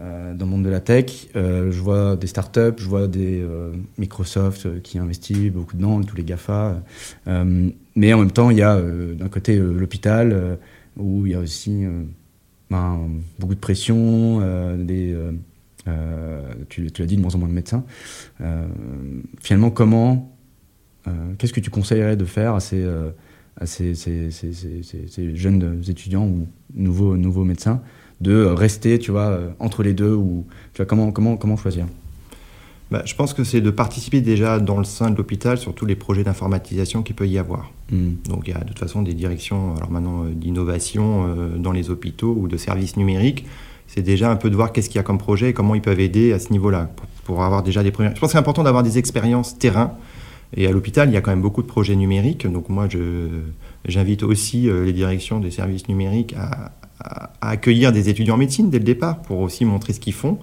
[0.00, 1.28] euh, dans le monde de la tech.
[1.36, 6.16] Euh, je vois des startups, je vois des euh, Microsoft qui investit beaucoup dedans, tous
[6.16, 6.82] les GAFA.
[7.26, 10.58] mais en même temps, il y a d'un côté l'hôpital,
[10.96, 11.84] où il y a aussi
[12.70, 14.40] ben, beaucoup de pression,
[16.68, 17.84] tu, l'as dit, de moins en moins de médecins.
[19.40, 20.36] finalement, comment,
[21.38, 22.84] qu'est-ce que tu conseillerais de faire à ces,
[25.34, 27.80] jeunes étudiants ou nouveaux médecins
[28.24, 31.86] de rester, tu vois, euh, entre les deux ou tu vois, comment, comment, comment choisir?
[32.90, 35.86] Bah, je pense que c'est de participer déjà dans le sein de l'hôpital sur tous
[35.86, 37.70] les projets d'informatisation qu'il peut y avoir.
[37.90, 38.12] Hmm.
[38.28, 41.72] Donc il y a de toute façon des directions, alors maintenant euh, d'innovation euh, dans
[41.72, 43.46] les hôpitaux ou de services numériques.
[43.86, 45.82] C'est déjà un peu de voir qu'est-ce qu'il y a comme projet et comment ils
[45.82, 46.90] peuvent aider à ce niveau-là
[47.24, 48.14] pour, avoir déjà des premières.
[48.14, 49.92] Je pense que c'est important d'avoir des expériences terrain.
[50.56, 52.46] Et à l'hôpital, il y a quand même beaucoup de projets numériques.
[52.46, 52.86] Donc moi,
[53.86, 58.78] j'invite aussi les directions des services numériques à, à, accueillir des étudiants en médecine dès
[58.78, 60.38] le départ pour aussi montrer ce qu'ils font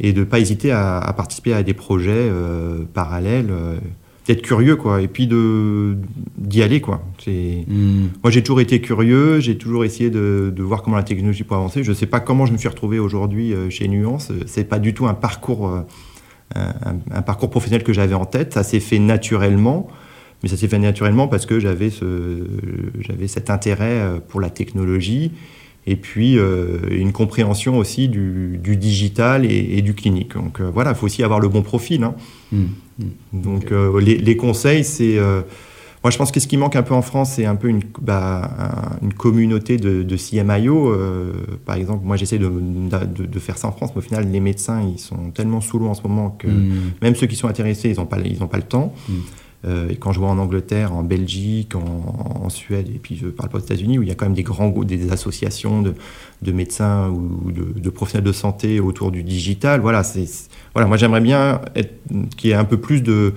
[0.00, 3.76] et de ne pas hésiter à, participer à des projets euh, parallèles, euh,
[4.26, 5.96] d'être curieux quoi, et puis de
[6.38, 7.02] d'y aller quoi.
[7.26, 8.06] Hmm.
[8.22, 11.54] Moi j'ai toujours été curieux, j'ai toujours essayé de, de, voir comment la technologie peut
[11.54, 11.84] avancer.
[11.84, 14.32] Je ne sais pas comment je me suis retrouvé aujourd'hui euh, chez Nuance.
[14.46, 15.68] C'est pas du tout un parcours
[16.54, 16.72] un,
[17.12, 18.54] un, parcours professionnel que j'avais en tête.
[18.54, 19.88] Ça s'est fait naturellement.
[20.42, 22.46] Mais ça s'est fait naturellement parce que j'avais ce,
[23.00, 25.32] j'avais cet intérêt pour la technologie
[25.86, 30.34] et puis euh, une compréhension aussi du, digital et, du clinique.
[30.34, 32.04] Donc euh, voilà, il faut aussi avoir le bon profil.
[32.04, 32.14] Hein.
[32.52, 32.58] Mmh,
[32.98, 33.04] mmh.
[33.32, 35.18] Donc euh, les, conseils, c'est...
[36.04, 37.82] moi, je pense que ce qui manque un peu en France, c'est un peu une,
[38.00, 40.94] bah, une communauté de, de CMIO.
[41.64, 44.82] par exemple, moi, j'essaie de, de, faire ça en France, mais au final, les médecins,
[44.82, 46.92] ils sont tellement sous l'eau en ce moment que mmh.
[47.02, 48.94] même ceux qui sont intéressés, ils n'ont pas, ils pas le temps.
[49.66, 53.48] Euh, et quand je vois en Angleterre, en Belgique, en, Suède, et puis je parle
[53.48, 55.94] pas aux États-Unis, où il y a quand même des grands des associations de,
[56.42, 59.80] de médecins ou de, professionnels de santé autour du digital.
[59.80, 60.26] Voilà, c'est
[60.74, 61.60] voilà, moi j'aimerais bien
[62.36, 63.34] qu'il y ait un peu plus de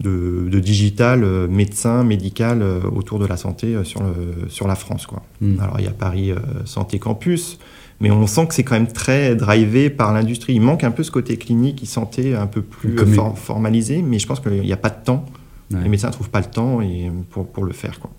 [0.00, 4.74] de, de digital euh, médecin médical euh, autour de la santé sur le sur la
[4.74, 5.22] France quoi.
[5.40, 5.58] Hmm.
[5.60, 6.32] Alors il y a Paris
[6.64, 7.58] Santé Campus.
[7.98, 10.52] Mais on sent que c'est quand même très drivé par l'industrie.
[10.52, 12.94] Il manque un peu ce côté clinique, santé un peu plus
[13.36, 15.24] formalisé, mais je pense qu'il n'y a pas de temps
[15.70, 17.98] les médecins ne trouvent pas le temps et, pour, pour le faire.
[18.00, 18.10] Quoi.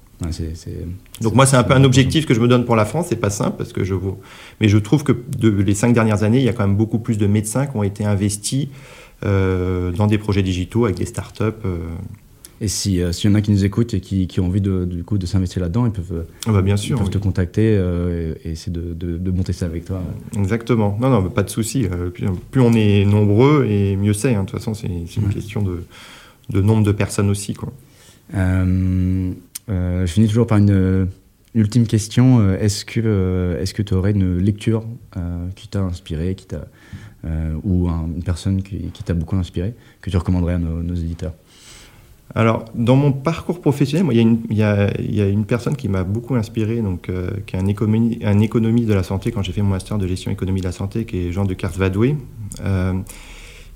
[1.21, 3.07] Donc moi, c'est un peu un objectif que je me donne pour la France.
[3.09, 3.95] C'est pas simple parce que je
[4.59, 6.99] mais je trouve que de, les cinq dernières années, il y a quand même beaucoup
[6.99, 8.67] plus de médecins qui ont été investis
[9.25, 11.43] euh, dans des projets digitaux avec des startups.
[11.65, 11.77] Euh.
[12.59, 14.61] Et si euh, s'il y en a qui nous écoutent et qui, qui ont envie
[14.61, 17.73] de, du coup de s'investir là-dedans, ils peuvent, ah bah bien sûr, te contacter
[18.43, 20.01] et, essayer de, de, monter ça avec toi.
[20.35, 20.97] Exactement.
[20.99, 21.85] Non, non, pas de souci.
[22.49, 24.33] Plus, on est nombreux et mieux c'est.
[24.33, 24.41] Hein.
[24.41, 25.83] De toute façon, c'est une question de
[26.49, 27.53] de nombre de personnes aussi.
[27.53, 27.73] Quoi.
[28.33, 29.31] Euh,
[29.69, 31.07] euh, je finis toujours par une,
[31.55, 32.39] ultime question.
[32.39, 34.83] Euh, est-ce que est-ce que tu aurais une lecture
[35.55, 36.65] qui t'a inspiré, qui t'a
[37.63, 41.33] ou une personne qui, t'a beaucoup inspiré, que tu recommanderais à nos, éditeurs?
[42.35, 44.57] Alors, dans mon parcours professionnel, il, y a une, il,
[45.13, 47.09] y y a une personne qui m'a beaucoup inspiré, donc,
[47.45, 50.07] qui est un, économie, un économiste de la santé, quand j'ai fait mon master de
[50.07, 52.15] gestion économie de la santé, qui est Jean de Cartes-Vadoué.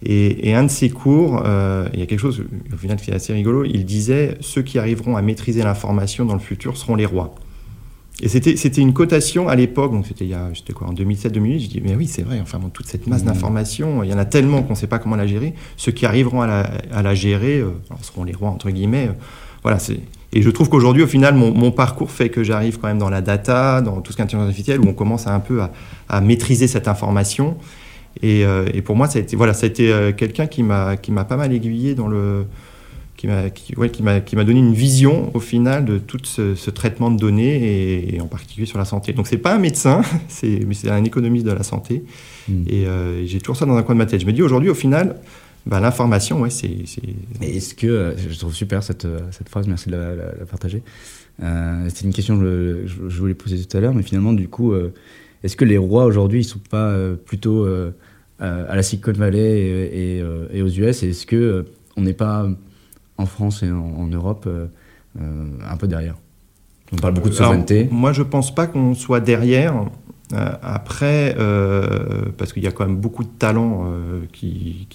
[0.04, 2.44] Et, un de ses cours, euh, il y a quelque chose
[2.74, 6.34] au final qui est assez rigolo, il disait ceux qui arriveront à maîtriser l'information dans
[6.34, 7.36] le futur seront les rois.
[8.24, 11.68] Et c'était une cotation à l'époque, donc c'était il y a, quoi, en 2007-2008, je
[11.68, 13.28] dis mais oui c'est vrai, enfin toute cette masse mmh.
[13.28, 15.54] d'informations, il y en a tellement qu'on ne sait pas comment la gérer.
[15.78, 17.72] Ceux qui arriveront à la, à la gérer euh,
[18.02, 19.08] seront les rois entre guillemets.
[19.08, 19.14] Euh,
[19.64, 20.00] voilà, c'est
[20.34, 23.10] et je trouve qu'aujourd'hui, au final, mon, mon, parcours fait que j'arrive quand même dans
[23.10, 25.62] la data, dans tout ce qui est intelligence artificielle, où on commence à un peu
[25.62, 25.72] à,
[26.08, 27.58] à maîtriser cette information.
[28.22, 30.64] Et, euh, et, pour moi, ça a été, voilà, ça a été euh, quelqu'un qui
[30.64, 32.46] m'a, qui m'a pas mal aiguillé dans le,
[33.18, 36.20] qui m'a, qui, ouais, qui m'a, qui m'a donné une vision au final de tout
[36.24, 39.14] ce, ce traitement de données et, en particulier sur la santé.
[39.14, 42.04] Donc c'est pas un médecin, c'est, mais c'est un économiste de la santé.
[42.50, 42.64] Hmm.
[42.68, 44.22] Et euh, j'ai toujours ça dans un coin de ma tête.
[44.22, 45.16] Je me dis aujourd'hui, au final,
[45.66, 46.78] bah, l'information, ouais, c'est.
[46.86, 47.02] c'est...
[47.42, 50.82] Est-ce que je trouve super cette, cette phrase, merci de la, la, partager.
[51.42, 54.48] Euh, c'était une question que je, je, voulais poser tout à l'heure, mais finalement, du
[54.48, 54.74] coup,
[55.44, 57.68] est-ce que les rois aujourd'hui, ils sont pas plutôt
[58.40, 60.24] à la Silicon Valley et,
[60.54, 61.66] et, aux US Est-ce que
[61.98, 62.48] on n'est pas
[63.18, 64.48] en France et en, Europe
[65.20, 66.16] un peu derrière?
[66.94, 67.88] On parle beaucoup de souveraineté.
[67.92, 69.86] moi, je pense pas qu'on soit derrière.
[70.32, 71.36] après,
[72.38, 73.92] parce qu'il y a quand même beaucoup de talents,
[74.32, 74.88] qui,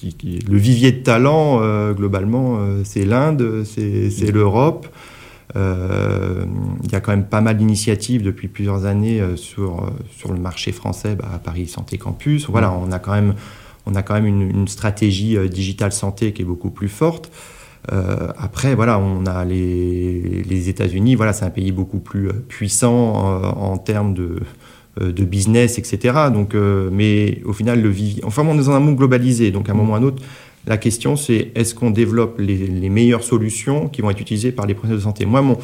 [0.49, 4.87] le vivier de talents, globalement, c'est l'Inde, c'est l'Europe.
[5.57, 6.45] Euh,
[6.85, 10.33] il y a quand même pas mal d'initiatives depuis plusieurs années euh, sur, euh, sur
[10.33, 12.49] le marché français bah, à Paris Santé Campus.
[12.51, 13.35] Voilà, on a quand même,
[13.87, 17.31] on a quand même une, stratégie digitale santé qui est beaucoup plus forte.
[18.39, 21.15] après, voilà, on a les, les États-Unis.
[21.15, 23.15] Voilà, c'est un pays beaucoup plus puissant
[23.57, 24.41] en termes de,
[25.01, 26.31] de business, etc.
[26.35, 27.95] Donc, mais au final, le
[28.25, 29.53] enfin, on est dans un monde globalisé.
[29.53, 30.21] Donc, à un moment ou à un autre,
[30.67, 34.75] la question, c'est est-ce qu'on développe les, meilleures solutions qui vont être utilisées par les
[34.75, 35.25] professionnels de santé?
[35.25, 35.59] Moi, mon,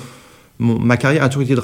[0.59, 1.55] ma carrière a toujours été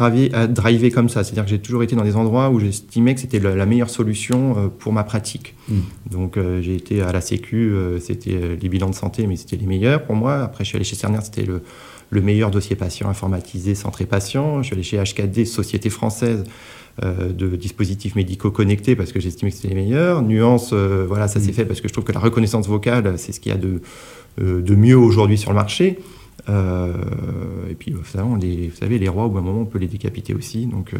[0.49, 1.22] drivée, comme ça.
[1.22, 4.57] C'est-à-dire que j'ai toujours été dans des endroits où j'estimais que c'était la, meilleure solution
[4.57, 5.55] euh, pour ma pratique.
[5.68, 5.80] Hmm.
[6.11, 9.57] Donc, euh, j'ai été à la Sécu, euh, c'était les bilans de santé, mais c'était
[9.57, 10.43] les meilleurs pour moi.
[10.43, 11.62] Après, je suis allé chez Cerner, c'était le,
[12.11, 14.62] le meilleur dossier patient informatisé centré patient.
[14.62, 16.45] Je suis allé chez HKD, Société française euh,
[17.03, 20.23] de dispositifs médicaux connectés parce que j'estimais que c'était les meilleurs.
[20.23, 21.55] Nuance, euh, voilà, ça s'est mm.
[21.55, 23.81] fait parce que je trouve que la reconnaissance vocale, c'est ce qu'il y a de,
[24.41, 25.99] euh, de mieux aujourd'hui sur le marché.
[26.49, 30.67] et puis, vous savez, les rois, au bout d'un moment, on peut les décapiter aussi.
[30.67, 30.93] Donc,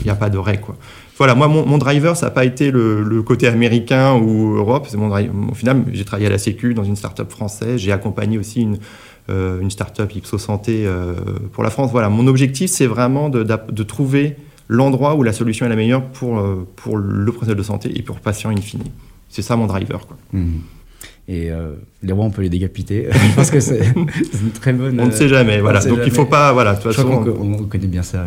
[0.00, 0.38] il n'y a pas de.
[0.38, 0.76] Quoi.
[1.18, 4.86] Voilà, moi, mon, driver, ça n'a pas été le, côté américain ou Europe.
[4.94, 5.10] Mon
[5.50, 7.80] Au final, j'ai travaillé à la Sécu dans une start-up française.
[7.80, 8.78] J'ai accompagné aussi une,
[9.28, 10.88] une start-up Ipso Santé
[11.52, 11.90] pour la France.
[11.90, 14.36] Voilà, mon objectif, c'est vraiment de, de trouver
[14.74, 18.02] l'endroit où la solution est la meilleure pour, euh, pour le professionnel de santé et
[18.02, 18.84] pour le patient in fine.
[19.28, 20.06] C'est ça mon driver.
[20.32, 20.60] Mhm.
[21.26, 21.72] Et euh,
[22.04, 23.08] les rois, on peut les décapiter.
[23.10, 25.00] je pense que c'est une très bonne.
[25.00, 25.80] On ne sait jamais, voilà.
[25.84, 26.74] Donc il il faut pas, voilà.
[26.74, 28.26] De toute façon, on, connaît bien ça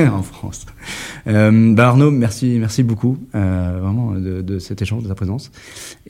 [0.00, 0.66] euh, en France.
[1.26, 5.50] Euh, bah Arnaud, merci, merci beaucoup, euh, vraiment de, de, cet échange, de ta présence.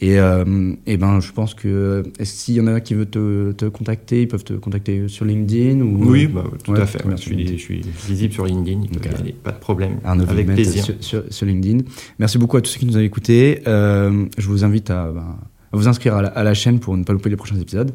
[0.00, 4.22] Et, et ben, je pense que s'il y en a qui veulent te, te, contacter,
[4.22, 6.10] ils peuvent te contacter sur LinkedIn ou.
[6.10, 7.00] Oui, bah, tout à fait.
[7.10, 8.82] je, suis, je, suis, visible sur LinkedIn.
[9.24, 9.98] Il pas de problème.
[10.04, 10.84] Arnaud avec plaisir.
[11.00, 11.84] Sur, sur, LinkedIn.
[12.18, 13.62] Merci beaucoup à tous ceux qui nous ont écoutés.
[13.66, 15.36] je vous invite à ben,
[15.72, 17.92] vous inscrire à la, chaîne pour ne pas louper les prochains épisodes.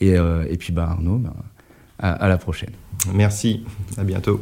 [0.00, 1.34] Et, euh, et puis bah, Arnaud, bah,
[1.98, 2.72] à, à la prochaine.
[3.12, 3.64] Merci,
[3.96, 4.40] à bientôt.